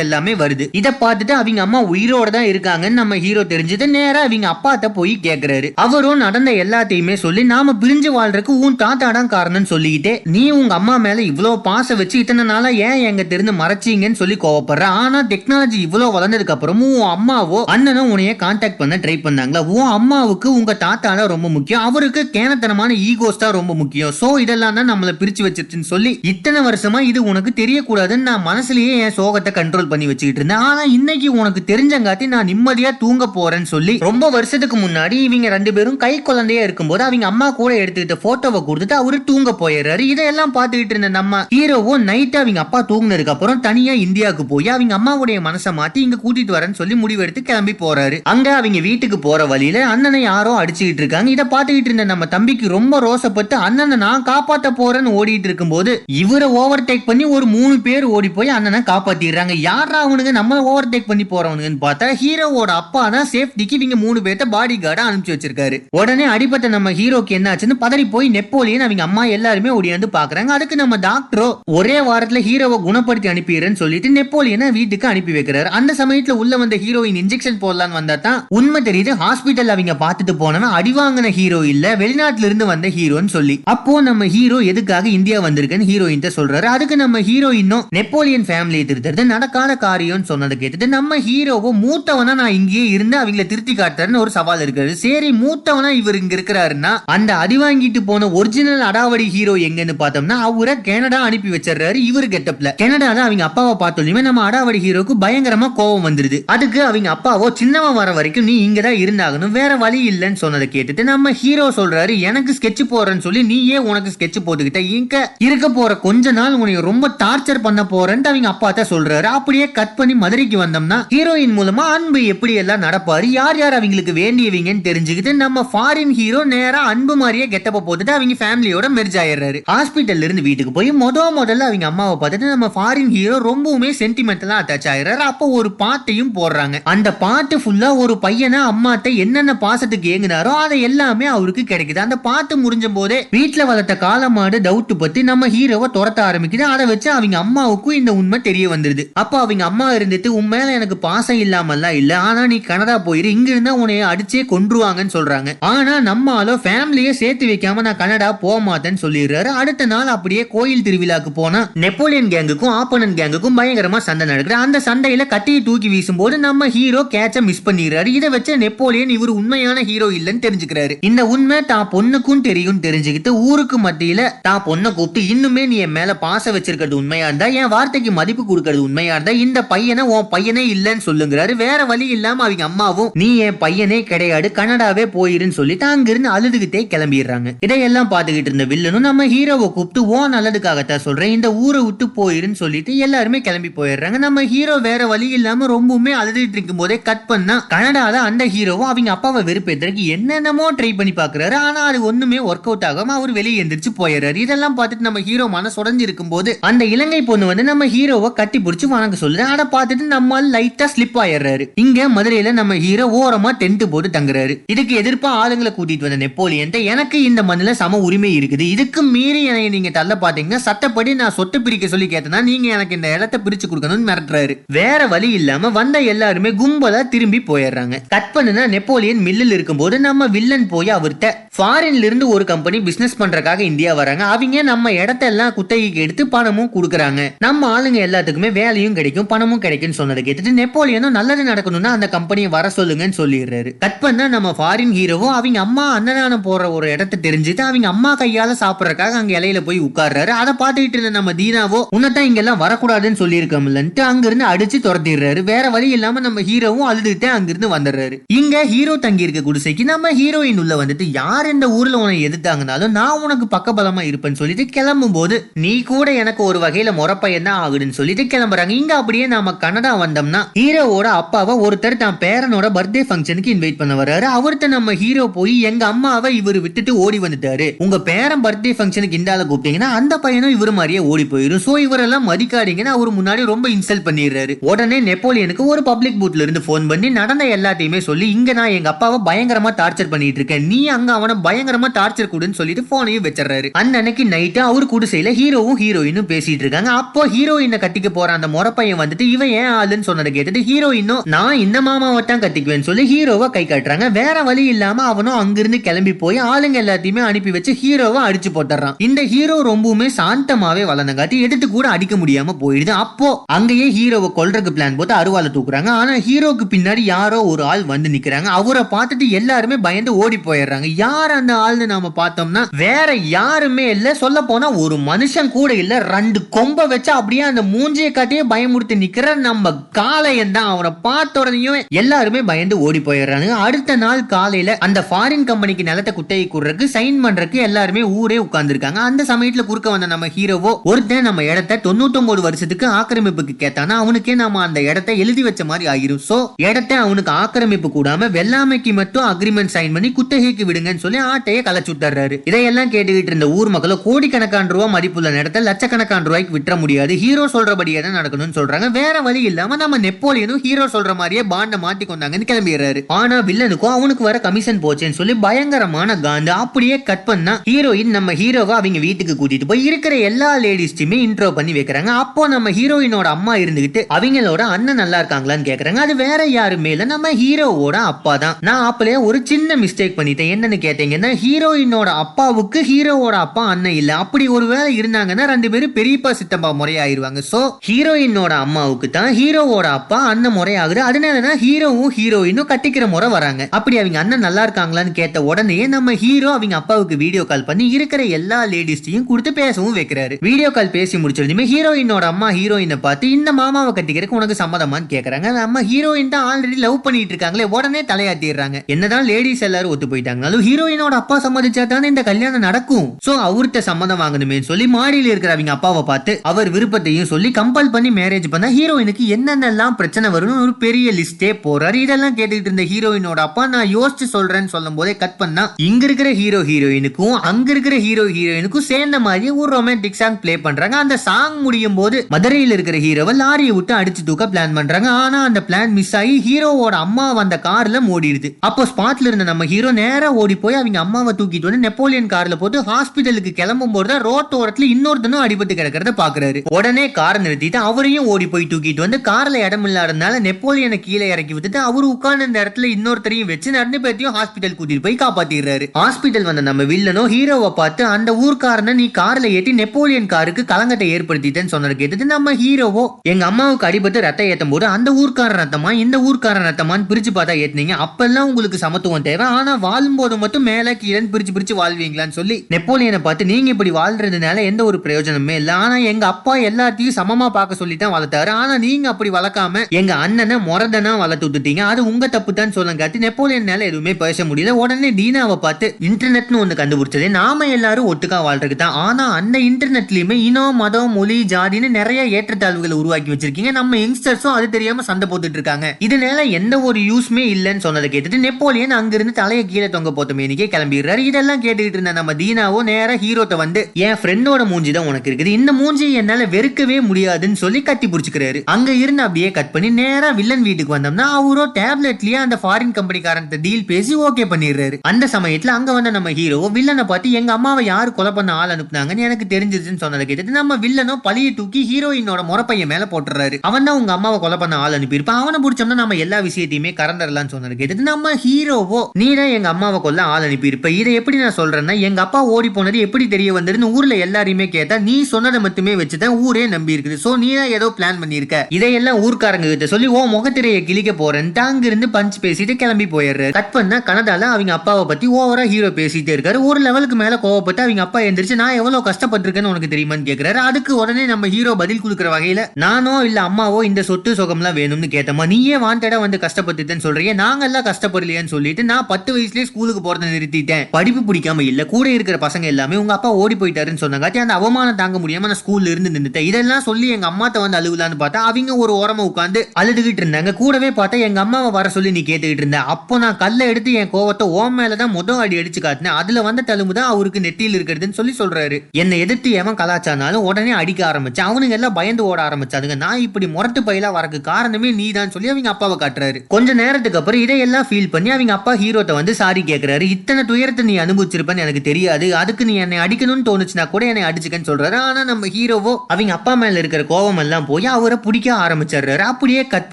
எல்லாமே 0.03 0.33
வருது. 0.41 0.65
இதை 0.79 0.91
பார்த்துட்டு 1.03 1.33
அவங்க 1.39 1.61
அம்மா 1.65 1.79
உயிரோட 1.93 2.29
தான் 2.37 2.47
இருக்காங்கன்னு 2.51 2.99
நம்ம 3.01 3.15
ஹீரோ 3.25 3.41
தெரிஞ்சது. 3.53 3.85
நேரா 3.97 4.21
அவங்க 4.27 4.47
அப்பாத்த 4.53 4.87
போய் 4.97 5.13
கேக்குறாரு. 5.27 5.67
அவரும் 5.85 6.23
நடந்த 6.25 6.51
எல்லாத்தையுமே 6.63 7.15
சொல்லி 7.25 7.41
நாம 7.53 7.75
பிரிஞ்சு 7.83 8.09
வாழ்றதுக்கு 8.17 8.53
உன் 8.65 8.79
தாத்தா 8.83 9.09
தான் 9.17 9.31
காரணம்னு 9.35 9.71
சொல்லிக்கிட்டே 9.73 10.13
நீ 10.35 10.43
உங்க 10.59 10.73
அம்மா 10.79 10.95
மேல 11.05 11.21
இவ்வளவு 11.31 11.61
பாசம் 11.69 11.99
வச்சு 12.01 12.17
இத்தனை 12.23 12.45
நாளா 12.51 12.71
ஏன் 12.87 13.03
எங்க 13.09 13.23
தெரிந்து 13.33 13.53
மறைச்சீங்கன்னு 13.61 14.21
சொல்லி 14.21 14.37
கோவப்படுற? 14.45 14.85
ஆனா 15.03 15.21
டெக்னாலஜி 15.33 15.79
இவ்வளவு 15.87 16.15
வளர்ந்ததுக்கு 16.17 16.55
அப்புறமும் 16.55 16.93
உன் 16.99 17.11
அம்மாவோ 17.15 17.61
அண்ணனும் 17.75 18.11
உன்னைய 18.13 18.35
கான்டாக்ட் 18.43 18.81
பண்ண 18.81 18.95
ட்ரை 19.05 19.17
பண்ணாங்களா? 19.25 19.63
உன் 19.77 19.91
அம்மாவுக்கு 19.97 20.47
உங்க 20.59 20.75
தாத்தா 20.85 21.09
தான் 21.21 21.33
ரொம்ப 21.35 21.47
முக்கியம். 21.55 21.85
அவருக்கு 21.89 22.23
கேனத்தனமான 22.37 22.91
ஈகோஸ் 23.09 23.41
தான் 23.43 23.55
ரொம்ப 23.59 23.73
முக்கியம். 23.81 24.13
சோ 24.21 24.29
இதெல்லாம் 24.45 24.77
தான் 24.79 24.91
நம்மள 24.93 25.13
பிரிச்சு 25.21 25.45
வச்சிருச்சுன்னு 25.47 25.91
சொல்லி 25.93 26.13
இத்தனை 26.33 26.59
வருஷமா 26.69 26.99
இது 27.11 27.19
உனக்கு 27.31 27.51
தெரியக்கூடாதுன்னு 27.77 28.27
நான் 28.29 28.45
மனசுலயே 28.47 28.93
என் 29.05 29.15
சோகத்தை 29.17 29.51
கண்ட்ரோல் 29.57 29.89
பண்ணி 29.91 30.05
வச்சுக்கிட்டு 30.09 30.41
இருந்தேன். 30.41 30.63
ஆனா 30.67 30.83
இன்னைக்கு 30.97 31.27
உனக்கு 31.39 31.61
தெரிஞ்சங்காட்டி 31.71 32.25
நான் 32.33 32.49
நிம்மதியா 32.51 32.91
தூங்க 33.03 33.25
போறேன்னு 33.35 33.69
சொல்லி 33.73 33.93
ரொம்ப 34.07 34.25
வருஷத்துக்கு 34.35 34.77
முன்னாடி 34.77 35.17
இவங்க 35.27 35.49
ரெண்டு 35.55 35.71
பேரும் 35.75 35.99
கை 36.03 36.13
குழந்தையா 36.29 36.61
இருக்கும்போது 36.67 37.03
அவங்க 37.07 37.25
அம்மா 37.31 37.47
கூட 37.59 37.71
எடுத்துக்கிட்ட 37.83 38.17
போட்டோவை 38.25 38.61
கொடுத்துட்டு 38.67 38.95
அவரு 39.01 39.17
தூங்க 39.29 39.51
போயிடுறாரு. 39.61 40.03
இதெல்லாம் 40.13 40.55
பார்த்துக்கிட்டு 40.57 40.95
இருந்த 40.95 41.11
நம்ம 41.17 41.41
ஹீரோவும் 41.55 42.05
நைட் 42.09 42.37
அவங்க 42.41 42.61
அப்பா 42.65 42.81
தூங்கினதுக்கு 42.91 43.33
அப்புறம் 43.35 43.61
தனியா 43.67 43.93
இந்தியாவுக்கு 44.05 44.45
போய் 44.53 44.69
அவங்க 44.75 44.95
அம்மாவுடைய 44.99 45.37
மனசை 45.47 45.73
மாத்தி 45.81 45.99
இங்க 46.05 46.19
கூட்டிட்டு 46.23 46.55
வரேன்னு 46.57 46.79
சொல்லி 46.81 46.97
முடிவெடுத்து 47.03 47.43
கிளம்பி 47.49 47.75
போறாரு. 47.83 48.19
அங்க 48.33 48.47
அவங்க 48.59 48.81
வீட்டுக்கு 48.89 49.19
போற 49.27 49.39
வழியில 49.53 49.85
அண்ணனை 49.93 50.21
யாரோ 50.21 50.53
அடிச்சுக்கிட்டு 50.61 51.03
இருக்காங்க. 51.03 51.29
இதை 51.35 51.45
பார்த்துக்கிட்டு 51.53 51.91
இருந்த 51.91 52.07
நம்ம 52.13 52.27
தம்பிக்கு 52.35 52.75
ரொம்ப 52.77 52.95
ரோசப்பட்டு 53.07 53.55
அண்ணனை 53.67 53.97
நான் 54.05 54.27
காப்பாத்த 54.31 54.67
போறேன்னு 54.81 55.15
ஓடிட்டு 55.19 55.49
இருக்கும்போது 55.49 55.91
இவரை 56.23 56.47
ஓவர் 56.61 56.85
டேக் 56.89 57.07
பண்ணி 57.09 57.25
ஒரு 57.35 57.45
மூணு 57.55 57.66
பேர் 57.75 58.03
ஓடி 58.03 58.29
போய் 58.29 58.49
அண்ணனை 58.49 58.79
காப்பாத்திடுறாங்க. 58.79 59.53
யாரா 59.55 60.07
அவனுங்க? 60.07 60.31
நம்ம 60.31 60.63
ஓவர் 60.63 60.89
டேக் 60.89 61.07
பண்ணி 61.07 61.23
போறவனுங்கன்னு 61.23 61.79
பார்த்தா 61.81 62.07
ஹீரோவோட 62.21 62.67
அப்பா 62.81 63.09
தான் 63.09 63.27
சேஃப்டிக்கு 63.31 63.77
இவங்க 63.77 63.95
மூணு 63.95 64.19
பேர்த்த 64.19 64.45
பாடி 64.45 64.77
கார்டா 64.77 65.03
அனுப்பிச்சு 65.07 65.35
வச்சிருக்காரு. 65.35 65.81
உடனே 65.89 66.23
அடிப்பட்ட 66.23 66.67
நம்ம 66.67 66.91
ஹீரோக்கு 66.91 67.27
என்ன 67.27 67.55
ஆச்சுன்னு 67.55 67.77
பதறி 67.81 68.09
போய் 68.09 68.29
நெப்போலியன் 68.29 68.81
அவங்க 68.81 69.03
அம்மா 69.03 69.25
எல்லாருமே 69.25 69.69
ஓடியாந்து 69.69 70.09
பாக்குறாங்க 70.13 70.47
அதுக்கு 70.47 70.75
நம்ம 70.75 70.97
டாக்டரோ 70.97 71.59
ஒரே 71.65 71.99
வாரத்துல 71.99 72.41
ஹீரோவை 72.47 72.79
குணப்படுத்தி 72.87 73.29
அனுப்பிடுறேன்னு 73.33 73.73
சொல்லிட்டு 73.73 74.09
நெப்போலியனை 74.09 74.71
வீட்டுக்கு 74.71 75.07
அனுப்பி 75.07 75.31
வைக்கிறாரு. 75.31 75.63
அந்த 75.63 75.95
சமயத்துல 75.97 76.29
உள்ள 76.29 76.57
வந்த 76.57 76.75
ஹீரோயின் 76.75 77.19
இன்ஜெக்ஷன் 77.23 77.61
போடலான்னு 77.61 77.91
வந்தா 77.91 78.15
தான் 78.15 78.45
உண்மை 78.47 78.81
தெரியுது. 78.81 79.13
ஹாஸ்பிட்டல் 79.23 79.67
அவங்க 79.67 79.93
பார்த்துட்டு 79.93 80.31
போனவன் 80.31 80.75
அடிவாங்கின 80.79 81.29
ஹீரோ 81.29 81.65
இல்ல 81.65 81.95
வெளிநாட்டுல 81.95 82.45
இருந்து 82.45 82.65
வந்த 82.65 82.87
ஹீரோன்னு 82.87 83.27
சொல்லி. 83.27 83.61
அப்போ 83.63 84.01
நம்ம 84.01 84.25
ஹீரோ 84.25 84.57
எதுக்காக 84.57 85.09
இந்தியா 85.09 85.41
வந்திருக்குன்னு 85.47 85.89
ஹீரோயின் 85.91 86.25
சொல்றாரு. 86.37 86.63
அதுக்கு 86.63 86.95
நம்ம 86.95 87.19
ஹீரோ 87.19 87.46
ஹீரோயினும் 87.47 87.83
நெப்போலியன் 87.89 88.45
ஃபேமிலியை 88.47 88.85
திருத்துறது 88.85 89.23
நடக்காத 89.25 89.71
காரியம்னு 89.77 90.27
சொன்னதை 90.29 90.55
கேட்டுட்டு 90.57 90.87
நம்ம 90.87 91.17
ஹீரோவோ 91.17 91.69
மூத்தவனா 91.83 92.33
நான் 92.33 92.55
இங்கேயே 92.57 92.87
இருந்து 92.89 93.15
அவங்கள 93.17 93.43
திருத்தி 93.45 93.73
காட்டுறேன்னு 93.75 94.19
ஒரு 94.19 94.31
சவால் 94.31 94.63
இருக்காரு 94.65 94.93
சரி 95.01 95.29
மூத்தவனா 95.33 95.89
இவர் 95.91 96.15
இங்க 96.15 96.33
இருக்கிறாருன்னா 96.35 96.91
அந்த 97.07 97.31
அடி 97.35 97.57
வாங்கிட்டு 97.57 97.99
போன 98.01 98.29
ஒரிஜினல் 98.31 98.83
அடாவடி 98.83 99.27
ஹீரோ 99.27 99.53
எங்கன்னு 99.67 99.95
பார்த்தோம்னா 99.99 100.37
அவரை 100.41 100.75
கனடா 100.81 101.19
அனுப்பி 101.21 101.49
வச்சிடுறாரு 101.49 102.01
இவர் 102.07 102.27
கெட்டப்ல 102.27 102.73
கனடால 102.81 103.23
அவங்க 103.25 103.43
அப்பாவை 103.43 103.75
பார்த்தோமே 103.79 104.21
நம்ம 104.21 104.43
அடாவடி 104.49 104.81
ஹீரோக்கு 104.85 105.15
பயங்கரமா 105.21 105.69
கோவம் 105.79 106.05
வந்துருது. 106.07 106.39
அதுக்கு 106.47 106.81
அவங்க 106.83 107.09
அப்பாவோ 107.15 107.49
சின்னவன் 107.53 107.93
வர 107.93 108.11
வரைக்கும் 108.11 108.47
நீ 108.47 108.57
இங்க 108.59 108.81
தான் 108.81 108.99
இருந்தாகணும் 109.03 109.55
வேற 109.59 109.71
வழி 109.77 110.01
இல்லைன்னு 110.11 110.41
சொன்னதை 110.43 110.69
கேட்டுட்டு 110.73 111.03
நம்ம 111.03 111.31
ஹீரோ 111.41 111.67
சொல்றாரு 111.79 112.13
எனக்கு 112.27 112.53
ஸ்கெட்ச் 112.53 112.83
போறேன்னு 112.91 113.25
சொல்லி 113.27 113.43
நீயே 113.45 113.79
உனக்கு 113.87 114.13
ஸ்கெட்ச் 114.15 114.43
போட்டுக்கிட்ட 114.45 114.83
இங்க 114.91 115.15
இருக்க 115.39 115.67
போற 115.71 115.91
கொஞ்ச 115.99 116.31
நாள் 116.31 116.53
உனக்கு 116.53 116.81
ரொம்ப 116.81 117.13
டார்ச்சர் 117.37 117.65
பண்ண 117.65 117.81
போறேன்ட்டு 117.91 118.29
அவங்க 118.29 118.47
அப்பா 118.51 118.69
தான் 118.77 118.89
சொல்றாரு. 118.91 119.27
அப்படியே 119.37 119.65
கட் 119.77 119.95
பண்ணி 119.97 120.13
மதுரைக்கு 120.21 120.57
வந்தோம்னா 120.61 120.97
ஹீரோயின் 121.13 121.53
மூலமா 121.57 121.83
அன்பு 121.95 122.19
எப்படி 122.33 122.53
எல்லாம் 122.61 122.83
நடப்பாரு 122.85 123.25
யார் 123.39 123.57
யார் 123.61 123.75
அவங்களுக்கு 123.79 124.13
வேண்டியவங்கன்னு 124.19 124.83
தெரிஞ்சுக்கிட்டு 124.87 125.31
நம்ம 125.41 125.63
ஃபாரின் 125.71 126.13
ஹீரோ 126.19 126.41
நேரா 126.53 126.81
அன்பு 126.91 127.15
மாதிரியே 127.21 127.47
கெட்டப்ப 127.51 127.81
போட்டுட்டு 127.87 128.13
அவங்க 128.15 128.37
ஃபேமிலியோட 128.41 128.87
மெர்ஜ் 128.97 129.17
ஆயிடுறாரு. 129.23 129.59
ஹாஸ்பிட்டல்ல 129.71 130.27
இருந்து 130.27 130.45
வீட்டுக்கு 130.47 130.73
போய் 130.77 130.89
முத 131.03 131.25
முதல்ல 131.39 131.67
அவங்க 131.69 131.85
அம்மாவை 131.91 132.15
பார்த்துட்டு 132.21 132.53
நம்ம 132.53 132.69
ஃபாரின் 132.75 133.11
ஹீரோ 133.17 133.37
ரொம்பவுமே 133.49 133.91
சென்டிமெண்டலா 134.01 134.57
அட்டாச் 134.61 134.89
ஆயிடுறாரு. 134.93 135.23
அப்போ 135.31 135.47
ஒரு 135.59 135.71
பாட்டையும் 135.83 136.33
போடுறாங்க. 136.39 136.75
அந்த 136.93 137.09
பாட்டு 137.23 137.57
ஃபுல்லா 137.63 137.91
ஒரு 138.05 138.15
பையனை 138.25 138.61
அம்மாட்ட 138.71 139.15
என்னென்ன 139.25 139.55
பாசத்துக்கு 139.65 140.09
ஏங்குனாரோ 140.15 140.53
அதை 140.63 140.79
எல்லாமே 140.89 141.27
அவருக்கு 141.35 141.65
கிடைக்குது. 141.73 142.03
அந்த 142.07 142.19
பாட்டு 142.27 142.55
முடிஞ்ச 142.65 142.87
போதே 142.97 143.19
வீட்டுல 143.37 143.65
வளர்த்த 143.71 143.97
காலமாடு 144.05 144.59
டவுட் 144.69 144.99
பத்தி 145.03 145.23
நம்ம 145.31 145.47
ஹீரோவை 145.55 145.87
துரத்த 145.97 146.19
ஆரம்பிக்குது. 146.29 146.65
அதை 146.73 146.85
வச்சு 146.93 147.09
அவங்க 147.27 147.39
அம்மாவுக்கும் 147.45 147.97
இந்த 147.99 148.11
உண்மை 148.19 148.37
தெரிய 148.41 148.65
வந்துருது. 148.73 149.03
அப்ப 149.21 149.33
அவங்க 149.43 149.63
அம்மா 149.69 149.85
இருந்துட்டு 149.95 150.29
உன் 150.39 150.51
மேல 150.51 150.67
எனக்கு 150.77 150.97
பாசம் 151.05 151.39
இல்லாமல்லாம் 151.45 151.95
இல்ல. 152.01 152.11
ஆனா 152.27 152.41
நீ 152.51 152.57
கனடா 152.67 152.95
போயிரு. 153.07 153.29
இங்க 153.37 153.49
இருந்தா 153.53 153.71
உன்னைய 153.81 154.03
அடிச்சே 154.11 154.41
கொன்றுவாங்கன்னு 154.51 155.13
சொல்றாங்க. 155.15 155.49
ஆனா 155.71 155.93
நம்ம 156.09 156.35
ஆளோ 156.41 156.53
ஃபேமிலியே 156.65 157.11
சேர்த்து 157.21 157.49
வைக்காம 157.49 157.83
நான் 157.87 157.99
கனடா 158.03 158.29
போக 158.43 158.57
மாட்டேன்னு 158.67 159.01
சொல்லிடுறாரு. 159.05 159.49
அடுத்த 159.61 159.87
நாள் 159.93 160.13
அப்படியே 160.15 160.43
கோயில் 160.55 160.85
திருவிழாக்கு 160.87 161.33
போனா 161.39 161.61
நெப்போலியன் 161.85 162.31
கேங்குக்கும் 162.35 162.73
ஆப்பனன் 162.79 163.17
கேங்குக்கும் 163.19 163.57
பயங்கரமா 163.59 164.01
சண்டை 164.07 164.27
நடக்குது. 164.31 164.57
அந்த 164.65 164.81
சண்டையில 164.87 165.25
கத்தியை 165.33 165.61
தூக்கி 165.67 165.91
வீசும்போது 165.95 166.37
நம்ம 166.47 166.69
ஹீரோ 166.77 167.03
கேட்ச 167.15 167.43
மிஸ் 167.49 167.65
பண்ணிடுறாரு. 167.67 168.11
இதை 168.19 168.31
வச்சு 168.37 168.57
நெப்போலியன் 168.65 169.13
இவர் 169.17 169.33
உண்மையான 169.39 169.77
ஹீரோ 169.91 170.09
இல்லைன்னு 170.19 170.45
தெரிஞ்சுக்கிறாரு. 170.47 170.97
இந்த 171.09 171.21
உண்மை 171.35 171.59
தான் 171.73 171.91
பொண்ணுக்கும் 171.95 172.45
தெரியும் 172.49 172.81
தெரிஞ்சுக்கிட்டு 172.87 173.33
ஊருக்கு 173.49 173.79
மத்தியில 173.87 174.31
தான் 174.47 174.65
பொண்ணை 174.69 174.91
கூப்பிட்டு 174.93 175.27
இன்னுமே 175.35 175.65
நீ 175.73 175.77
என் 175.87 175.95
மேல 175.99 176.11
பாசம் 176.25 176.55
வச்சிருக்கிறது 176.55 176.99
உண்மையா 177.17 177.29
இருந்தா 177.29 177.47
என் 177.59 177.71
வார்த்தைக்கு 177.73 178.11
மதிப்பு 178.17 178.43
கொடுக்கறது 178.49 178.81
உண்மையா 178.87 179.13
இருந்தா 179.15 179.33
இந்த 179.43 179.59
பையனை 179.71 180.03
உன் 180.15 180.27
பையனே 180.33 180.63
இல்லைன்னு 180.73 181.03
சொல்லுங்கிறாரு. 181.05 181.53
வேற 181.63 181.79
வழி 181.91 182.05
இல்லாம 182.15 182.43
அவங்க 182.45 182.63
அம்மாவும் 182.69 183.09
நீ 183.21 183.29
என் 183.45 183.57
பையனே 183.63 183.99
கிடையாது 184.11 184.47
கனடாவே 184.59 185.03
போயிருன்னு 185.15 185.55
சொல்லிட்டு 185.59 185.85
அங்கிருந்து 185.93 186.29
அழுதுகிட்டே 186.35 186.81
கிளம்பிடுறாங்க. 186.91 187.51
இதையெல்லாம் 187.65 188.11
பார்த்துக்கிட்டு 188.11 188.51
இருந்த 188.51 188.67
வில்லனும் 188.73 189.07
நம்ம 189.07 189.25
ஹீரோவை 189.33 189.69
கூப்பிட்டு 189.77 190.03
ஓ 190.15 190.19
நல்லதுக்காகத்தான் 190.35 191.03
சொல்றேன் 191.07 191.33
இந்த 191.37 191.49
ஊரை 191.63 191.81
விட்டு 191.87 192.07
போயிருன்னு 192.19 192.59
சொல்லிட்டு 192.61 192.93
எல்லாருமே 193.07 193.41
கிளம்பி 193.47 193.71
போயிடுறாங்க. 193.79 194.19
நம்ம 194.25 194.43
ஹீரோ 194.53 194.75
வேற 194.87 195.01
வழி 195.13 195.29
இல்லாம 195.39 195.69
ரொம்பவுமே 195.73 196.13
அழுதுகிட்டு 196.21 196.57
இருக்கும் 196.59 196.81
போதே 196.83 196.99
கட் 197.09 197.27
பண்ணா 197.31 197.57
கனடால 197.73 198.21
அந்த 198.29 198.45
ஹீரோவும் 198.57 198.91
அவங்க 198.91 199.11
அப்பாவை 199.15 199.43
வெறுப்பேற்றுறதுக்கு 199.49 200.05
என்னென்னமோ 200.17 200.67
ட்ரை 200.79 200.91
பண்ணி 201.01 201.15
பாக்குறாரு 201.21 201.57
ஆனா 201.65 201.81
அது 201.89 201.99
ஒண்ணுமே 202.11 202.41
ஒர்க் 202.51 202.69
அவுட் 202.69 202.87
ஆகாம 202.91 203.15
அவர் 203.19 203.35
வெளியே 203.39 203.57
எந்திரிச்சு 203.63 203.93
போயிடுறாரு. 204.01 204.39
இதெல்லாம் 204.45 204.77
பார்த்துட்டு 204.77 205.07
நம்ம 205.09 205.25
ஹீரோ 205.29 205.47
மனசு 205.57 205.75
உடஞ்சு 205.83 206.03
இருக்கும்போது 206.07 206.49
அந்த 206.69 206.83
இலங்கை 207.07 207.25
பொண்ணு 207.27 207.45
வந்து 207.49 207.63
நம்ம 207.67 207.83
ஹீரோவை 207.91 208.29
கட்டி 208.37 208.57
பிடிச்சி 208.63 208.85
வணங்க 208.93 209.15
சொல்லுது. 209.21 209.43
அதை 209.51 209.63
பார்த்துட்டு 209.73 210.05
நம்ம 210.13 210.39
லைட்டா 210.53 210.85
ஸ்லிப் 210.93 211.17
ஆயிடுறாரு. 211.23 211.65
இங்க 211.83 212.07
மதுரையில 212.15 212.51
நம்ம 212.57 212.75
ஹீரோ 212.85 213.05
ஓரமா 213.19 213.49
டென்ட் 213.61 213.83
போட்டு 213.93 214.09
தங்குறாரு. 214.15 214.53
இதுக்கு 214.73 214.93
எதிர்ப்பா 215.01 215.29
ஆளுங்களை 215.41 215.71
கூட்டிட்டு 215.75 216.05
வந்த 216.05 216.17
நெப்போலியன் 216.23 216.73
எனக்கு 216.93 217.17
இந்த 217.27 217.41
மண்ணுல 217.49 217.73
சம 217.81 217.99
உரிமை 218.07 218.31
இருக்குது. 218.39 218.65
இதுக்கு 218.73 219.03
மீறி 219.13 219.43
என்னை 219.51 219.69
நீங்க 219.75 219.91
தள்ள 219.99 220.17
பாத்தீங்கன்னா 220.23 220.59
சட்டப்படி 220.67 221.13
நான் 221.21 221.35
சொத்து 221.37 221.61
பிரிக்க 221.67 221.87
சொல்லி 221.93 222.09
கேட்டனா 222.15 222.41
நீங்க 222.49 222.67
எனக்கு 222.77 222.97
இந்த 222.99 223.11
இடத்தை 223.15 223.39
பிரிச்சு 223.45 223.69
கொடுக்கணும்னு 223.69 224.07
மிரட்டுறாரு. 224.09 224.55
வேற 224.79 224.99
வழி 225.13 225.29
இல்லாம 225.39 225.71
வந்த 225.79 226.01
எல்லாருமே 226.13 226.51
கும்பலா 226.63 227.01
திரும்பி 227.15 227.41
போயிடுறாங்க. 227.51 227.97
கட் 228.15 228.31
பண்ணுனா 228.35 228.65
நெப்போலியன் 228.75 229.23
மில்லில் 229.29 229.55
இருக்கும்போது 229.57 229.97
நம்ம 230.07 230.27
வில்லன் 230.35 230.67
போய் 230.75 230.95
அவர்கிட்ட 230.97 231.31
ஃபாரின்ல 231.57 232.07
இருந்து 232.09 232.27
ஒரு 232.35 232.43
கம்பெனி 232.53 232.79
பிசினஸ் 232.89 233.17
பண்றதுக்காக 233.23 233.61
இந்தியா 233.71 233.93
வராங்க. 234.01 234.23
அவங்க 234.35 234.67
நம்ம 234.73 234.93
இடத்த 235.01 235.23
எல்லாம் 235.33 235.55
குத்தகைக்கு 235.57 236.03
எடுத்து 236.07 236.23
பணமும் 236.35 236.71
கொடுக்குறாங்க 236.97 237.23
நம்ம 237.45 237.61
ஆளுங்க 237.75 237.99
எல்லாத்துக்குமே 238.07 238.49
வேலையும் 238.59 238.95
கிடைக்கும் 238.97 239.29
பணமும் 239.31 239.61
கிடைக்கும்னு 239.65 239.99
சொன்னதை 239.99 240.21
கேட்டுட்டு 240.23 240.53
நெப்போலியனும் 240.59 241.15
நல்லது 241.17 241.43
நடக்கணும்னா 241.51 241.91
அந்த 241.97 242.07
கம்பெனியை 242.15 242.49
வர 242.55 242.65
சொல்லுங்கன்னு 242.77 243.17
சொல்லிடுறாரு. 243.21 243.71
கட் 243.83 243.99
பண்ணா 244.03 244.25
நம்ம 244.35 244.49
ஃபாரின் 244.57 244.93
ஹீரோவும் 244.97 245.33
அவங்க 245.37 245.59
அம்மா 245.65 245.85
அன்னதானம் 245.97 246.45
போற 246.47 246.63
ஒரு 246.77 246.87
இடத்த 246.95 247.19
தெரிஞ்சுட்டு 247.25 247.63
அவங்க 247.67 247.87
அம்மா 247.93 248.11
கையால 248.21 248.55
சாப்பிடறதுக்காக 248.63 249.19
அங்க 249.21 249.33
இலையில 249.39 249.61
போய் 249.67 249.79
உட்கார்றாரு. 249.87 250.31
அதை 250.41 250.53
பார்த்துக்கிட்டு 250.61 250.97
இருந்த 250.99 251.13
நம்ம 251.19 251.33
தீனாவோ 251.41 251.81
உன்னதான் 251.97 252.27
இங்க 252.29 252.41
எல்லாம் 252.43 252.61
வரக்கூடாதுன்னு 252.63 253.21
சொல்லியிருக்கோம்லன்ட்டு 253.23 254.03
அங்கிருந்து 254.09 254.45
அடிச்சு 254.51 254.79
துரத்திடுறாரு. 254.87 255.41
வேற 255.51 255.65
வழி 255.75 255.89
இல்லாம 255.97 256.23
நம்ம 256.27 256.41
ஹீரோவும் 256.49 256.87
அழுதுகிட்டே 256.89 257.29
அங்கிருந்து 257.37 257.69
வந்துடுறாரு. 257.75 258.17
இங்க 258.39 258.55
ஹீரோ 258.73 258.95
தங்கி 259.05 259.25
இருக்க 259.27 259.43
குடிசைக்கு 259.47 259.83
நம்ம 259.93 260.13
ஹீரோயின் 260.21 260.61
உள்ள 260.63 260.73
வந்துட்டு 260.83 261.07
யார் 261.21 261.51
இந்த 261.53 261.65
ஊர்ல 261.77 262.01
உன்னை 262.03 262.17
எதிர்த்தாங்கனாலும் 262.27 262.95
நான் 262.99 263.21
உனக்கு 263.25 263.47
பக்கபலமா 263.55 264.03
இருப்பேன்னு 264.09 264.41
சொல்லிட்டு 264.41 264.65
கிளம்பும் 264.77 265.15
போது 265.17 265.35
நீ 265.63 265.73
கூட 265.91 266.07
எனக்கு 266.21 266.41
ஒரு 266.49 266.59
வகையில 266.59 266.86
முறப்பையன் 266.99 267.47
தான் 267.49 267.59
ஆகுதுன்னு 267.63 267.97
சொல்லிட்டு 267.99 268.23
கிளம்புறாங்க. 268.33 268.73
இங்க 268.81 268.93
அப்படியே 269.01 269.25
நாம 269.33 269.53
கனடா 269.63 269.91
வந்தோம்னா 270.03 270.41
ஹீரோவோட 270.59 271.07
அப்பாவை 271.21 271.55
ஒருத்தர் 271.65 272.01
தான் 272.03 272.17
பேரனோட 272.23 272.69
பர்த்டே 272.77 273.03
ஃபங்க்ஷனுக்கு 273.09 273.53
இன்வைட் 273.55 273.79
பண்ண 273.81 273.95
வர்றாரு. 274.01 274.27
அவர்த்த 274.37 274.71
நம்ம 274.75 274.93
ஹீரோ 275.03 275.25
போய் 275.37 275.55
எங்க 275.69 275.85
அம்மாவை 275.93 276.31
இவர் 276.39 276.59
விட்டுட்டு 276.65 276.93
ஓடி 277.05 277.19
வந்துட்டாரு. 277.25 277.67
உங்க 277.85 277.99
பேரன் 278.09 278.43
பர்த்டே 278.45 278.73
ஃபங்க்ஷனுக்கு 278.79 279.19
இந்தால 279.19 279.45
கூப்பிட்டீங்கன்னா 279.49 279.89
அந்த 279.99 280.13
பையனும் 280.25 280.55
இவர் 280.57 280.73
மாதிரியே 280.79 281.03
ஓடி 281.11 281.25
போயிடும் 281.33 281.63
சோ 281.67 281.75
இவரெல்லாம் 281.85 282.27
மதிக்காதீங்கன்னு 282.31 282.95
அவர் 282.97 283.11
முன்னாடி 283.19 283.45
ரொம்ப 283.53 283.69
இன்சல்ட் 283.75 284.05
பண்ணிடுறாரு. 284.07 284.55
உடனே 284.71 284.99
நெப்போலியனுக்கு 285.09 285.65
ஒரு 285.73 285.83
பப்ளிக் 285.89 286.19
பூத்ல 286.21 286.45
இருந்து 286.47 286.61
போன் 286.69 286.87
பண்ணி 286.91 287.09
நடந்த 287.19 287.45
எல்லாத்தையுமே 287.57 288.01
சொல்லி 288.09 288.25
இங்க 288.37 288.53
நான் 288.59 288.75
எங்க 288.77 288.89
அப்பாவை 288.93 289.19
பயங்கரமா 289.29 289.71
டார்ச்சர் 289.81 290.11
பண்ணிட்டு 290.13 290.39
இருக்கேன். 290.41 290.65
நீ 290.71 290.79
அங்க 290.95 291.09
அவனை 291.13 291.35
பயங்கரமா 291.47 291.89
டார்ச்சர் 291.99 292.31
கொடுன்னு 292.33 292.59
சொல்லிட்டு 292.59 292.83
போனையும் 292.91 293.25
வச்சிடறாரு. 293.27 293.69
அன்னைக்கு 293.81 294.23
நைட்டு 294.33 294.59
அவர் 294.69 294.85
குடிசையில 294.93 295.31
ஹீரோவும் 295.39 295.79
ஹீரோயினும் 295.81 296.27
பேசிட்டு 296.31 296.63
இருக்காங்க. 296.63 296.76
இருக்காங்க 296.77 297.01
அப்போ 297.01 297.21
ஹீரோயினை 297.35 297.77
கட்டிக்க 297.83 298.09
போற 298.17 298.29
அந்த 298.37 298.47
முறப்பையன் 298.55 298.99
வந்துட்டு 299.01 299.25
இவன் 299.35 299.51
ஏன் 299.61 299.71
ஆளுன்னு 299.79 300.07
சொன்னதை 300.09 300.31
கேட்டுட்டு 300.35 300.61
ஹீரோயினும் 300.69 301.23
நான் 301.35 301.61
இந்த 301.65 301.77
மாமாவை 301.87 302.21
தான் 302.25 302.43
கட்டிக்குவேன்னு 302.43 302.87
சொல்லி 302.89 303.03
ஹீரோவை 303.13 303.47
கை 303.55 303.63
காட்டுறாங்க. 303.65 304.05
வேற 304.19 304.35
வழி 304.49 304.63
இல்லாம 304.73 305.05
அவனும் 305.11 305.39
அங்கிருந்து 305.41 305.79
கிளம்பி 305.87 306.13
போய் 306.23 306.37
ஆளுங்க 306.51 306.77
எல்லாத்தையுமே 306.83 307.21
அனுப்பி 307.29 307.51
வச்சு 307.55 307.71
ஹீரோவை 307.81 308.21
அடிச்சு 308.27 308.51
போட்டுறான். 308.57 308.95
இந்த 309.07 309.21
ஹீரோ 309.33 309.57
ரொம்பவுமே 309.69 310.07
சாந்தமாவே 310.19 310.83
வளர்ந்தங்காட்டி 310.91 311.39
எடுத்து 311.47 311.67
கூட 311.69 311.87
அடிக்க 311.95 312.15
முடியாம 312.15 312.55
போயிடுது. 312.63 312.93
அப்போ 313.05 313.29
அங்கேயே 313.57 313.87
ஹீரோவை 313.97 314.29
கொல்றதுக்கு 314.39 314.75
பிளான் 314.77 314.97
போட்டு 314.99 315.15
அருவாலை 315.19 315.51
தூக்குறாங்க. 315.57 315.91
ஆனா 316.01 316.15
ஹீரோக்கு 316.27 316.67
பின்னாடி 316.75 317.03
யாரோ 317.13 317.39
ஒரு 317.51 317.63
ஆள் 317.71 317.85
வந்து 317.93 318.11
நிக்கிறாங்க. 318.15 318.49
அவரை 318.59 318.83
பார்த்துட்டு 318.95 319.27
எல்லாருமே 319.39 319.77
பயந்து 319.87 320.13
ஓடி 320.23 320.39
போயிடுறாங்க. 320.45 320.89
யார் 321.05 321.33
அந்த 321.39 321.53
ஆள்னு 321.65 321.87
நாம 321.93 322.13
பார்த்தோம்னா 322.21 322.63
வேற 322.85 323.09
யாருமே 323.37 323.87
இல்ல. 323.95 324.07
சொல்ல 324.23 324.37
போனா 324.51 324.67
ஒரு 324.83 324.95
மனுஷன் 325.09 325.53
கூட 325.57 325.71
இல்ல. 325.83 325.93
ரெண்டு 326.15 326.39
கொம்ப 326.57 326.83
வச்சு 326.91 327.11
அப்படியே 327.17 327.41
அந்த 327.47 327.61
மூஞ்சியை 327.71 328.11
காட்டியே 328.13 328.43
பயமுறுத்தி 328.51 328.95
நிக்கிற 329.01 329.33
நம்ம 329.47 329.71
காளையன் 329.97 330.53
தான். 330.55 330.69
அவனை 330.73 330.91
பார்த்த 331.07 331.41
உடனேயும் 331.41 331.81
எல்லாருமே 332.01 332.39
பயந்து 332.49 332.75
ஓடி 332.85 332.99
போயிடுறாங்க 333.07 333.49
அடுத்த 333.65 333.97
நாள் 334.03 334.21
காலையில 334.31 334.75
அந்த 334.85 334.99
ஃபாரின் 335.07 335.45
கம்பெனிக்கு 335.49 335.83
நிலத்தை 335.89 336.11
குத்தகை 336.19 336.45
கூடுறதுக்கு 336.53 336.93
சைன் 336.95 337.19
பண்றதுக்கு 337.25 337.59
எல்லாருமே 337.67 338.03
ஊரே 338.21 338.37
உட்கார்ந்துருக்காங்க. 338.45 339.01
அந்த 339.09 339.25
சமயத்துல 339.31 339.65
குறுக்க 339.67 339.89
வந்த 339.95 340.07
நம்ம 340.13 340.29
ஹீரோவோ 340.37 340.71
ஒருத்தன் 340.91 341.27
நம்ம 341.29 341.45
இடத்த 341.51 341.79
தொண்ணூத்தொன்பது 341.85 342.41
வருஷத்துக்கு 342.47 342.87
ஆக்கிரமிப்புக்கு 342.99 343.55
கேட்டானா 343.63 343.97
அவனுக்கே 344.05 344.35
நாம 344.41 344.63
அந்த 344.67 344.81
இடத்த 344.89 345.17
எழுதி 345.25 345.45
வச்ச 345.49 345.63
மாதிரி 345.71 345.87
ஆகிரும். 345.93 346.23
சோ 346.29 346.39
இடத்த 346.69 346.99
அவனுக்கு 347.03 347.33
ஆக்கிரமிப்பு 347.43 347.91
கூடாம 347.97 348.31
வெள்ளாமைக்கு 348.37 348.93
மட்டும் 349.01 349.27
அக்ரிமெண்ட் 349.33 349.75
சைன் 349.75 349.95
பண்ணி 349.97 350.11
குத்தகைக்கு 350.17 350.69
விடுங்கன்னு 350.71 351.05
சொல்லி 351.05 351.21
ஆட்டையை 351.35 351.61
கலைச்சு 351.69 351.93
விட்டுறாரு 351.93 352.39
இதையெல்லாம் 352.51 352.91
கேட்டுக்கிட்டு 352.97 353.33
இருந்த 353.33 353.49
ஊர் 353.59 353.73
மக்களும் 353.77 354.03
கோடிக்கணக்கான 354.07 354.73
ரூபா 354.77 354.89
மதிப்புள்ள 354.97 355.37
இடத்த 355.43 355.65
லட்சக்கணக்கான 355.69 356.25
ரூபாய்க்கு 356.29 356.45
விற்ற 356.51 356.75
முடியாது. 356.75 357.15
ஹீரோ 357.15 357.45
சொல்றபடியே 357.53 358.01
தான் 358.01 358.17
நடக்கணும்னு 358.19 358.57
சொல்றாங்க. 358.59 358.91
வேற 358.91 359.21
வழி 359.21 359.41
இல்லாம 359.41 359.75
நம்ம 359.75 359.97
நெப்போலியனும் 359.97 360.61
ஹீரோ 360.65 360.85
சொல்ற 360.85 361.15
மாதிரியே 361.15 361.43
பாண்டை 361.43 361.79
மாத்தி 361.85 362.05
கொண்டாங்கன்னு 362.07 362.49
கிளம்பிடுறாரு. 362.51 363.03
ஆனா 363.07 363.41
வில்லனுக்கும் 363.41 363.95
அவனுக்கு 363.97 364.23
வர 364.23 364.39
கமிஷன் 364.39 364.81
போச்சேன்னு 364.83 365.19
சொல்லி 365.19 365.35
பயங்கரமான 365.35 366.19
காந்த 366.19 366.53
அப்படியே 366.53 367.01
கட் 367.01 367.25
பண்ணா 367.25 367.61
ஹீரோயின் 367.69 368.13
நம்ம 368.17 368.33
ஹீரோவை 368.33 368.75
அவங்க 368.79 368.99
வீட்டுக்கு 368.99 369.33
கூட்டிட்டு 369.39 369.67
போய் 369.67 369.85
இருக்கிற 369.85 370.15
எல்லா 370.15 370.59
லேடிஸ்டையுமே 370.59 371.17
இன்ட்ரோ 371.27 371.51
பண்ணி 371.51 371.71
வைக்கிறாங்க. 371.71 372.11
அப்போ 372.23 372.47
நம்ம 372.47 372.69
ஹீரோயினோட 372.69 373.23
அம்மா 373.23 373.55
இருந்துகிட்டு 373.55 374.03
அவங்களோட 374.17 374.61
அண்ணன் 374.75 374.95
நல்லா 374.95 375.19
இருக்காங்களான்னு 375.21 375.67
கேக்குறாங்க. 375.69 375.95
அது 375.95 376.15
வேற 376.15 376.45
யாருமே 376.45 376.91
இல்ல. 376.91 377.05
நம்ம 377.05 377.31
ஹீரோவோட 377.31 377.97
அப்பா 378.13 378.37
தான். 378.37 378.55
நான் 378.61 378.83
அப்பலயே 378.91 379.23
ஒரு 379.23 379.41
சின்ன 379.43 379.75
மிஸ்டேக் 379.75 380.17
பண்ணிட்டேன். 380.17 380.51
என்னன்னு 380.55 380.77
கேட்டீங்கன்னா 380.85 381.31
ஹீரோயினோட 381.43 382.09
அப்பாவுக்கு 382.23 382.81
ஹீரோவோட 382.81 383.35
அப்பா 383.45 383.65
அண்ணன் 383.67 383.91
இல்ல. 383.91 384.15
அப்படி 384.15 384.47
ஒருவேளை 384.47 384.99
இருந்தாங்கன்னா 385.01 385.45
ரெண்டு 385.45 385.69
பேரும் 385.69 385.93
பெரியப்பா 385.93 386.31
சித்தப்பா 386.39 386.71
முறையாயிருவாங்க. 386.81 387.41
சோ 387.51 387.61
ஹீரோயினோட 387.87 388.53
அம்மாவுக்கு 388.65 389.09
தான் 389.17 389.31
ஹீரோவோட 389.39 389.87
அப்பா 389.99 390.19
அண்ணன் 390.31 390.55
முறையாகுது. 390.57 391.01
அதனாலதான் 391.09 391.59
ஹீரோவும் 391.63 392.13
ஹீரோயினும் 392.17 392.69
கட்டிக்கிற 392.71 393.05
முறை 393.13 393.29
வராங்க. 393.35 393.67
அப்படி 393.77 393.97
அவங்க 394.01 394.19
அண்ணன் 394.23 394.45
நல்லா 394.47 394.63
இருக்காங்களான்னு 394.67 395.13
கேட்ட 395.19 395.37
உடனே 395.49 395.79
நம்ம 395.95 396.15
ஹீரோ 396.23 396.49
அவங்க 396.57 396.75
அப்பாவுக்கு 396.81 397.17
வீடியோ 397.23 397.43
கால் 397.51 397.67
பண்ணி 397.69 397.85
இருக்கிற 397.97 398.21
எல்லா 398.37 398.59
லேடிஸ்டையும் 398.73 399.27
கொடுத்து 399.31 399.53
பேசவும் 399.61 399.97
வைக்கிறாரு. 399.99 400.37
வீடியோ 400.47 400.69
கால் 400.77 400.93
பேசி 400.97 401.15
முடிச்சதுமே 401.23 401.65
ஹீரோயினோட 401.73 402.25
அம்மா 402.33 402.49
ஹீரோயினை 402.59 402.97
பார்த்து 403.05 403.25
இந்த 403.37 403.49
மாமாவை 403.59 403.91
கட்டிக்கிறதுக்கு 403.97 404.39
உனக்கு 404.39 404.61
சம்மதமான்னு 404.63 405.11
கேட்கறாங்க 405.13 405.47
நம்ம 405.59 405.83
ஹீரோயின் 405.91 406.33
தான் 406.35 406.47
ஆல்ரெடி 406.51 406.77
லவ் 406.85 406.97
பண்ணிட்டு 407.05 407.33
இருக்காங்களே 407.33 407.65
உடனே 407.77 408.01
தலையாட்டிடுறாங்க. 408.11 408.77
என்னதான் 408.93 409.25
லேடிஸ் 409.31 409.63
எல்லாரும் 409.67 409.93
ஒத்து 409.93 410.11
போயிட்டாங்கனாலும் 410.11 410.63
ஹீரோயினோட 410.67 411.15
அப்பா 411.21 411.37
சம்மதிச்சா 411.45 411.83
தானே 411.93 412.11
இந்த 412.13 412.23
கல்யாணம் 412.29 412.65
நடக்கும். 412.67 413.07
சோ 413.25 413.31
அவர்கிட்ட 413.47 413.79
சம்மதம் 413.89 414.21
வாங்கணுமே 414.23 414.57
சொல்லி 414.69 414.85
மாடியில் 414.95 415.31
இருக்கிற 415.31 415.53
அவங்க 415.55 415.71
அப்பாவை 415.75 416.03
பார்த்து 416.09 416.26
அவர் 416.51 416.69
விருப்பத்தையும் 416.75 417.29
சொல்லி 417.31 417.51
கம்பல் 417.59 417.91
பண்ணி 417.95 418.11
மேரேஜ் 418.19 418.47
பண்ண 418.53 418.69
ஹீரோயினுக்கு 418.77 419.25
என்னென்னலாம் 419.35 419.97
பிரச்சனை 419.99 420.27
வரும்னு 420.35 420.61
ஒரு 420.65 420.73
பெரிய 420.85 421.11
லிஸ்டே 421.19 421.51
போறாரு 421.65 421.99
இதெல்லாம் 422.05 422.37
கேட்டுக்கிட்டு 422.39 422.71
இருந்த 422.71 422.85
ஹீரோயினோட 422.91 423.39
அப்பா 423.47 423.65
நான் 423.75 423.93
யோசிச்சு 423.97 424.27
சொல்றேன்னு 424.35 424.73
சொல்லும் 424.75 424.97
போதே 424.99 425.13
கட் 425.23 425.37
பண்ணா 425.41 425.63
இங்க 425.87 426.03
இருக்கிற 426.07 426.29
ஹீரோ 426.41 426.61
ஹீரோயினுக்கும் 426.71 427.35
அங்க 427.51 427.67
இருக்கிற 427.75 427.95
ஹீரோ 428.05 428.25
ஹீரோயினுக்கும் 428.37 428.87
சேர்ந்த 428.91 429.19
மாதிரி 429.27 429.47
ஒரு 429.61 429.69
ரொமான்டிக் 429.77 430.19
சாங் 430.21 430.39
ப்ளே 430.43 430.53
பண்றாங்க. 430.65 430.95
அந்த 431.03 431.15
சாங் 431.27 431.57
முடியும் 431.65 431.97
போது 431.99 432.17
மதுரையில் 432.33 432.73
இருக்கிற 432.75 432.97
ஹீரோவை 433.05 433.33
லாரியை 433.41 433.73
விட்டு 433.77 433.93
அடிச்சு 433.99 434.21
தூக்க 434.29 434.45
பிளான் 434.53 434.75
பண்றாங்க. 434.77 435.09
ஆனா 435.23 435.39
அந்த 435.49 435.59
பிளான் 435.67 435.93
மிஸ் 435.97 436.13
ஆகி 436.19 436.35
ஹீரோவோட 436.47 436.95
அம்மா 437.05 437.25
வந்த 437.39 437.55
கார்ல 437.67 437.97
மூடிடுது. 438.09 438.49
அப்போ 438.67 438.85
ஸ்பாட்ல 438.91 439.29
இருந்த 439.31 439.47
நம்ம 439.51 439.65
ஹீரோ 439.73 439.91
நேரா 440.01 440.29
ஓடி 440.41 440.55
போய் 440.63 440.79
அவங்க 440.79 440.99
அம்மாவை 441.05 441.33
தூக்கிட்டு 441.39 441.69
வந்து 441.69 441.83
நெப்போலியன் 441.87 442.31
கார்ல 442.33 442.57
போட்டு 442.61 442.83
ஹாஸ்பிட்டலுக்கு 442.89 443.53
கிளம்பும் 443.59 443.95
போது 443.95 444.09
தான் 444.11 444.23
ரோட்டோரத்துல 444.29 444.87
இன்னொருத்தனும் 444.95 445.43
அடிபட்டு 445.45 445.79
கிடக்கிறத 445.79 446.13
பாக்குறாரு 446.21 446.61
உடனே 446.77 447.05
காரை 447.11 447.39
நிறுத்திட்டு 447.45 447.79
அவரையும் 447.89 448.29
ஓடி 448.33 448.47
போய் 448.47 448.69
தூக்கிட்டு 448.71 449.05
வந்து 449.05 449.19
கார்ல 449.29 449.63
இடம் 449.67 449.85
இல்லாதனால 449.89 450.39
நெப்போலியனை 450.47 450.99
கீழே 450.99 451.27
இறக்கி 451.33 451.53
விட்டுட்டு 451.53 451.79
அவரு 451.87 452.07
உட்கார்ந்து 452.07 452.47
இந்த 452.49 452.59
இடத்துல 452.63 452.89
இன்னொருத்தரையும் 452.95 453.49
வச்சு 453.51 453.75
நடந்து 453.77 453.99
பேர்த்தையும் 454.03 454.35
ஹாஸ்பிட்டல் 454.37 454.77
கூட்டிட்டு 454.79 455.05
போய் 455.05 455.19
காப்பாத்திடுறாரு. 455.23 455.85
ஹாஸ்பிட்டல் 455.99 456.47
வந்த 456.49 456.61
நம்ம 456.61 456.83
வில்லனோ 456.83 457.23
ஹீரோவை 457.33 457.71
பார்த்து 457.73 458.05
அந்த 458.05 458.29
ஊர்க்காரனை 458.45 458.93
நீ 458.93 459.07
கார்ல 459.19 459.51
ஏற்றி 459.57 459.73
நெப்போலியன் 459.81 460.31
காருக்கு 460.33 460.63
கலங்கத்தை 460.73 461.07
ஏற்படுத்திட்டேன்னு 461.15 461.73
சொன்னது 461.75 461.95
கேட்டுட்டு 462.01 462.27
நம்ம 462.33 462.53
ஹீரோவோ 462.53 463.05
எங்க 463.31 463.45
அம்மாவுக்கு 463.45 463.87
அடிபட்டு 463.89 464.25
ரத்தம் 464.27 464.49
ஏத்தும் 464.51 464.73
போது 464.75 464.85
அந்த 464.95 465.11
ஊர்க்கார 465.21 465.53
ரத்தமா 465.61 465.91
இந்த 466.03 466.17
ஊர்க்கார 466.27 466.63
ரத்தமான்னு 466.67 467.09
பிரிச்சு 467.09 467.31
பார்த்தா 467.35 467.55
ஏத்துனீங்க. 467.63 467.95
அப்பெல்லாம் 468.05 468.47
உங்களுக்கு 468.49 468.77
சமத்துவம் 468.77 469.25
தேவை. 469.27 469.45
ஆனா 469.57 469.75
வாழும்போது 469.75 470.37
மட்டும் 470.37 470.63
மேல 470.63 470.93
கீழே 470.93 471.21
பிரிச்சு 471.33 471.53
பிரிச்சு 471.55 471.75
வாழ்வீங்களான்னு 471.79 472.37
சொல்லி 472.39 472.55
நெப்போலியனை 472.73 473.19
பார்த்து 473.21 473.49
நீங்க 473.51 473.69
இப்படி 473.75 473.91
வாழ்றதுனால 473.91 474.63
எந்த 474.71 474.81
ஒரு 474.83 474.99
பிரயோஜனமே 475.05 475.55
இல்லை. 475.61 475.73
ஆனா 475.83 475.95
எங்க 476.11 476.25
அப்பா 476.33 476.53
எல்லாத்தையும் 476.69 477.17
சமமா 477.19 477.47
பார்க்க 477.57 477.81
சொல்லி 477.81 477.95
தான் 478.03 478.13
வளர்த்தாரு. 478.15 478.51
ஆனா 478.61 478.73
நீங்க 478.85 479.07
அப்படி 479.13 479.29
வளர்க்காம 479.37 479.83
எங்க 479.99 480.13
அண்ணனை 480.25 480.57
முரதனா 480.67 481.11
வளர்த்து 481.23 481.47
விட்டுட்டீங்க. 481.47 481.83
அது 481.91 482.01
உங்க 482.11 482.25
தப்பு 482.35 482.51
தான் 482.59 482.73
சொல்லுங்காட்டி 482.77 483.23
நெப்போலியனால 483.25 483.87
எதுவுமே 483.89 484.13
பேச 484.23 484.45
முடியல. 484.49 484.73
உடனே 484.83 485.11
டீனாவை 485.19 485.57
பார்த்து 485.65 485.85
இன்டர்நெட்னு 486.09 486.61
ஒண்ணு 486.63 486.79
கண்டுபிடிச்சது. 486.81 487.29
நாம 487.39 487.67
எல்லாரும் 487.77 488.09
ஒட்டுக்கா 488.11 488.39
வாழ்றதுக்கு 488.47 488.79
தான். 488.83 488.97
ஆனா 489.07 489.25
அந்த 489.39 489.57
இன்டர்நெட்லயுமே 489.69 490.37
இனம் 490.49 490.79
மதம் 490.83 491.13
மொழி 491.17 491.37
ஜாதின்னு 491.53 491.89
நிறைய 491.99 492.21
ஏற்றத்தாழ்வுகளை 492.37 492.95
உருவாக்கி 493.01 493.31
வச்சிருக்கீங்க. 493.33 493.71
நம்ம 493.79 493.97
யங்ஸ்டர்ஸும் 494.03 494.55
அது 494.57 494.67
தெரியாம 494.75 495.05
சண்டை 495.09 495.27
போட்டுட்டு 495.31 495.59
இருக்காங்க. 495.59 495.87
இதனால 496.07 496.45
எந்த 496.59 496.75
ஒரு 496.87 496.99
யூஸ்மே 497.09 497.43
இல்லைன்னு 497.55 497.85
சொன்னதை 497.87 498.09
கேட்டுட்டு 498.13 498.43
நெப்போலியன் 498.45 498.95
அங்கிருந்து 498.99 499.33
தலையை 499.41 499.63
கீழே 499.71 499.87
தொங்க 499.95 500.09
போத்த 500.17 500.33
மேனிக்கே 500.39 500.67
கிளம்பிடுறாரு. 500.75 501.21
இதெல்லாம் 501.29 501.63
கேட்டுக்கிட்டு 501.65 501.99
இருந்த 501.99 502.13
நம்ம 502.19 502.33
தீனாவோ 502.41 502.79
நேர 502.91 503.09
ஹீரோட்ட 503.23 503.55
வந்து 503.63 503.81
என் 504.05 504.19
ஃப்ரெண்டோட 504.21 504.61
மூஞ்சி 504.71 504.91
தான் 504.97 505.09
உனக்கு 505.11 505.29
இருக்குது. 505.29 505.51
இந்த 505.59 505.71
மூஞ்சி 505.79 505.96
என்னால 506.13 506.45
வெறுக்கவே 506.45 507.01
முடியாதுன்னு 507.01 507.55
சொல்லி 507.55 507.81
கத்தி 507.81 508.07
பிடிச்சிக்கிறாரு. 508.07 508.59
அங்க 508.65 508.91
இருந்து 508.93 509.21
அப்படியே 509.21 509.51
கட் 509.51 509.71
பண்ணி 509.71 509.89
நேரா 509.99 510.29
வில்லன் 510.31 510.61
வீட்டுக்கு 510.61 510.95
வந்தோம்னா 510.97 511.25
அவரோ 511.37 511.65
டேப்லெட்லயே 511.79 512.37
அந்த 512.43 512.59
ஃபாரின் 512.63 512.91
கம்பெனிக்காரன் 512.91 513.49
டீல் 513.61 513.85
பேசி 513.85 514.15
ஓகே 514.27 514.45
பண்ணிடுறாரு. 514.51 514.97
அந்த 515.01 515.29
சமயத்துல 515.35 515.73
அங்க 515.77 515.91
வந்த 515.93 516.11
நம்ம 516.11 516.31
ஹீரோ 516.31 516.59
வில்லனை 516.77 517.05
பார்த்து 517.05 517.31
எங்க 517.31 517.51
அம்மாவை 517.53 517.85
யாரு 517.85 518.13
கொலை 518.13 518.31
பண்ண 518.31 518.53
ஆள் 518.53 518.73
அனுப்புனாங்கன்னு 518.75 519.25
எனக்கு 519.27 519.45
தெரிஞ்சிருச்சுன்னு 519.49 519.97
சொன்னதை 519.97 520.25
கேட்டுட்டு 520.25 520.57
நம்ம 520.59 520.77
வில்லனோ 520.77 521.15
பழைய 521.21 521.53
தூக்கி 521.53 521.81
ஹீரோயினோட 521.91 522.41
முறப்பைய 522.43 522.85
மேல 522.87 523.07
போட்டுறாரு 523.11 523.59
அவன் 523.61 523.83
தான் 523.83 523.97
உங்க 523.97 524.11
அம்மாவை 524.11 524.39
கொலை 524.39 524.57
பண்ண 524.57 524.75
ஆள் 524.77 524.97
அனுப்பியிருப்பான் 524.99 525.41
அவனை 525.41 525.59
பிடிச்சோம்னா 525.63 525.99
நம்ம 526.01 526.15
எல்லா 526.15 526.39
விஷயத்தையுமே 526.39 526.93
கறந்துடலாம்னு 526.93 527.53
சொன்னது 527.55 527.75
கேட்டுட்டு 527.75 528.09
நம்ம 528.11 528.33
ஹீரோவோ 528.43 529.01
நீ 529.13 529.35
தான் 529.35 529.49
எங்க 529.49 529.67
அம்மாவை 529.67 530.01
கொல்ல 530.01 530.21
ஆள் 530.23 530.45
அனுப்பியிருப்ப. 530.47 530.87
இதை 530.99 531.13
எப்படி 531.13 531.37
நான் 531.37 531.57
சொல்றேன்னா 531.57 531.99
எங்க 531.99 532.21
அப்பா 532.21 532.41
ஓடி 532.47 532.69
போனது 532.69 532.99
எப்படி 532.99 533.27
தெரிய 533.27 533.53
வந்ததுன்னு 533.53 533.91
ஊர்ல 533.91 534.15
எல்லாரையுமே 534.25 534.69
கேட்டா 534.69 534.97
நீ 534.99 535.23
சொன்னதை 535.23 535.59
மட்டுமே 535.59 535.86
வச்சுதான் 535.95 536.35
ஊரே 536.45 536.63
நம்பி 536.73 536.95
இருக்குது. 536.95 537.17
சோ 537.23 537.31
நீ 537.43 537.49
தான் 537.59 537.71
ஏதோ 537.77 537.87
பிளான் 537.97 538.19
பண்ணியிருக்க. 538.21 538.57
இதையெல்லாம் 538.77 539.19
ஊர்க்காரங்க 539.25 539.67
கிட்ட 539.71 539.87
சொல்லி 539.93 540.07
ஓ 540.17 540.21
முகத்திரையை 540.35 540.81
கிழிக்க 540.89 541.11
போறேன்ட்டு 541.21 541.61
அங்கிருந்து 541.67 542.07
பஞ்ச் 542.15 542.37
பேசிட்டு 542.45 542.75
கிளம்பி 542.81 543.07
போயிடுறாரு. 543.13 543.53
கட் 543.59 543.71
பண்ணா 543.75 543.99
கனடால 544.09 544.49
அவங்க 544.55 544.73
அப்பாவை 544.77 545.03
பத்தி 545.11 545.27
ஓவரா 545.39 545.65
ஹீரோ 545.73 545.91
பேசிட்டே 545.99 546.33
இருக்காரு. 546.37 546.59
ஒரு 546.69 546.81
லெவலுக்கு 546.87 547.17
மேல 547.23 547.39
கோவப்பட்டு 547.45 547.83
அவங்க 547.85 548.01
அப்பா 548.05 548.21
எந்திரிச்சு 548.27 548.59
நான் 548.63 548.77
எவ்வளவு 548.81 549.07
கஷ்டப்பட்டிருக்கேன்னு 549.09 549.71
உனக்கு 549.73 549.91
தெரியுமான்னு 549.93 550.27
கேக்குறாரு. 550.29 550.59
அதுக்கு 550.69 550.93
உடனே 551.01 551.25
நம்ம 551.33 551.47
ஹீரோ 551.55 551.73
பதில் 551.83 552.03
கொடுக்குற 552.03 552.29
வகையில 552.35 552.63
நானோ 552.85 553.15
இல்ல 553.29 553.39
அம்மாவோ 553.49 553.81
இந்த 553.89 554.01
சொத்து 554.09 554.33
சுகம்லாம் 554.39 554.77
வேணும்னு 554.79 555.09
கேட்டமா 555.15 555.45
நீயே 555.53 555.77
வாண்டடா 555.85 556.19
வந்து 556.25 556.37
கஷ்டப்பட்டுட்டேன்னு 556.45 557.05
சொல்றீங்க 557.07 557.33
நாங்கெல்லாம் 557.43 557.87
கஷ்டப்படலையான்னு 557.89 558.53
சொல்லிட்டு 558.55 558.83
நான் 558.91 559.07
பத்து 559.11 559.29
வயசுலயே 559.37 559.67
ஸ்கூலுக்கு 559.69 560.01
போறதை 560.07 560.27
நிறுத்திட்டேன். 560.35 560.85
படிப்பு 560.95 561.21
பிடிக்காம 561.29 561.65
இல்ல 561.71 561.81
கூட 561.93 562.05
இருக்கிற 562.15 562.37
பசங்க 562.45 562.65
எல்லாமே 562.73 562.95
உங்க 563.01 563.13
அப்பா 563.17 563.29
ஓடி 563.43 563.55
போயிட்டாருன்னு 563.61 564.03
சொன்னாங்க 564.03 564.43
அந்த 564.43 564.55
அவமானம் 564.59 564.99
தாங்க 565.01 565.17
முடியாம 565.23 565.47
நான் 565.51 565.59
ஸ்கூல்ல 565.67 565.91
இருந்து 565.93 566.11
நின்றுட்டேன் 566.15 566.47
இதெல்லாம் 566.49 566.83
சொல்லி 566.89 567.07
எங்க 567.13 567.25
அம்மாட்ட 567.29 567.57
வந்து 567.63 567.77
அழுகலான்னு 567.79 568.17
பார்த்தா 568.23 568.41
அவங்க 568.49 568.75
ஒரு 568.83 568.93
ஓரமா 569.01 569.23
உட்காந்து 569.29 569.61
அழுதுகிட்டு 569.79 570.21
இருந்தாங்க. 570.23 570.51
கூடவே 570.59 570.89
பார்த்தா 570.99 571.17
எங்க 571.27 571.39
அம்மாவை 571.43 571.69
வர 571.77 571.87
சொல்லி 571.95 572.09
நீ 572.17 572.21
கேட்டுக்கிட்டு 572.29 572.63
இருந்த. 572.63 572.79
அப்போ 572.93 573.17
நான் 573.23 573.37
கல்லை 573.41 573.65
எடுத்து 573.71 573.91
என் 574.01 574.11
கோவத்தை 574.13 574.45
ஓ 574.57 574.63
மேலதான் 574.77 575.13
முதல் 575.17 575.41
அடி 575.43 575.55
அடிச்சு 575.61 575.81
காட்டினேன். 575.85 576.17
அதுல 576.21 576.41
வந்த 576.47 576.65
தழும்பு 576.69 576.93
தான் 576.99 577.09
அவருக்கு 577.13 577.39
நெத்தியில் 577.45 577.75
இருக்கிறதுன்னு 577.77 578.17
சொல்லி 578.19 578.33
சொல்றாரு. 578.39 578.77
என்னை 579.01 579.17
எதிர்த்து 579.25 579.51
எவன் 579.61 579.79
கலாச்சானாலும் 579.81 580.45
உடனே 580.49 580.73
அடிக்க 580.81 581.03
ஆரம்பிச்சேன் 581.09 581.47
அவனுங்க 581.49 581.77
எல்லாம் 581.79 581.97
பயந்து 581.99 582.23
ஓட 582.29 582.39
ஆரம்பிச்சாதுங்க. 582.47 582.97
நான் 583.03 583.23
இப்படி 583.27 583.47
முரட்டு 583.55 583.83
பயிலா 583.89 584.11
வரக்கு 584.17 584.41
காரணமே 584.51 584.91
நீ 584.99 585.07
தான் 585.19 585.33
சொல்லி 585.35 585.51
அவங்க 585.53 585.71
அப்பாவை 585.73 585.97
காட்டுறாரு. 586.03 586.41
கொஞ்ச 586.55 586.73
நேரத்துக்கு 586.81 587.21
அப்புறம் 587.21 587.43
இதையெல்லாம் 587.45 587.87
ஃபீல் 587.89 588.11
பண்ணி 588.15 588.31
அவங்க 588.37 588.55
அப்பா 588.59 588.75
ஹீரோட்ட 588.83 589.13
வந்து 589.19 589.35
சாரி 589.41 589.63
கேட்கிறாரு 589.71 590.07
இத்தனை 590.15 590.43
துயரத்தை 590.53 590.85
நீ 590.91 590.97
அனுபவிச்சிருப்பேன்னு 591.05 591.65
எனக்கு 591.67 591.83
தெரியாது. 591.89 592.29
அதுக்கு 592.41 592.65
நீ 592.71 592.75
என்னை 592.85 592.99
அடிக்கணும்னு 593.05 593.47
தோணுச்சுன்னா 593.51 593.87
கூட 593.93 594.05
என்னை 594.13 594.25
அடிச்சுக்கன்னு 594.29 594.69
சொல்றாரு. 594.71 594.97
ஆனா 595.07 595.23
நம்ம 595.31 595.49
ஹீரோவோ 595.57 595.93
அவங்க 596.13 596.33
அப்பா 596.37 596.53
மேல 596.61 596.79
இருக்கிற 596.81 597.03
கோவம் 597.13 597.41
எல்லாம் 597.43 597.67
போய் 597.69 597.85
அவரை 597.95 598.17
பிடிக்க 598.25 598.47
ஆரம்பிச்சிடுறாரு. 598.63 599.23
அப்படியே 599.31 599.61
கட் 599.73 599.89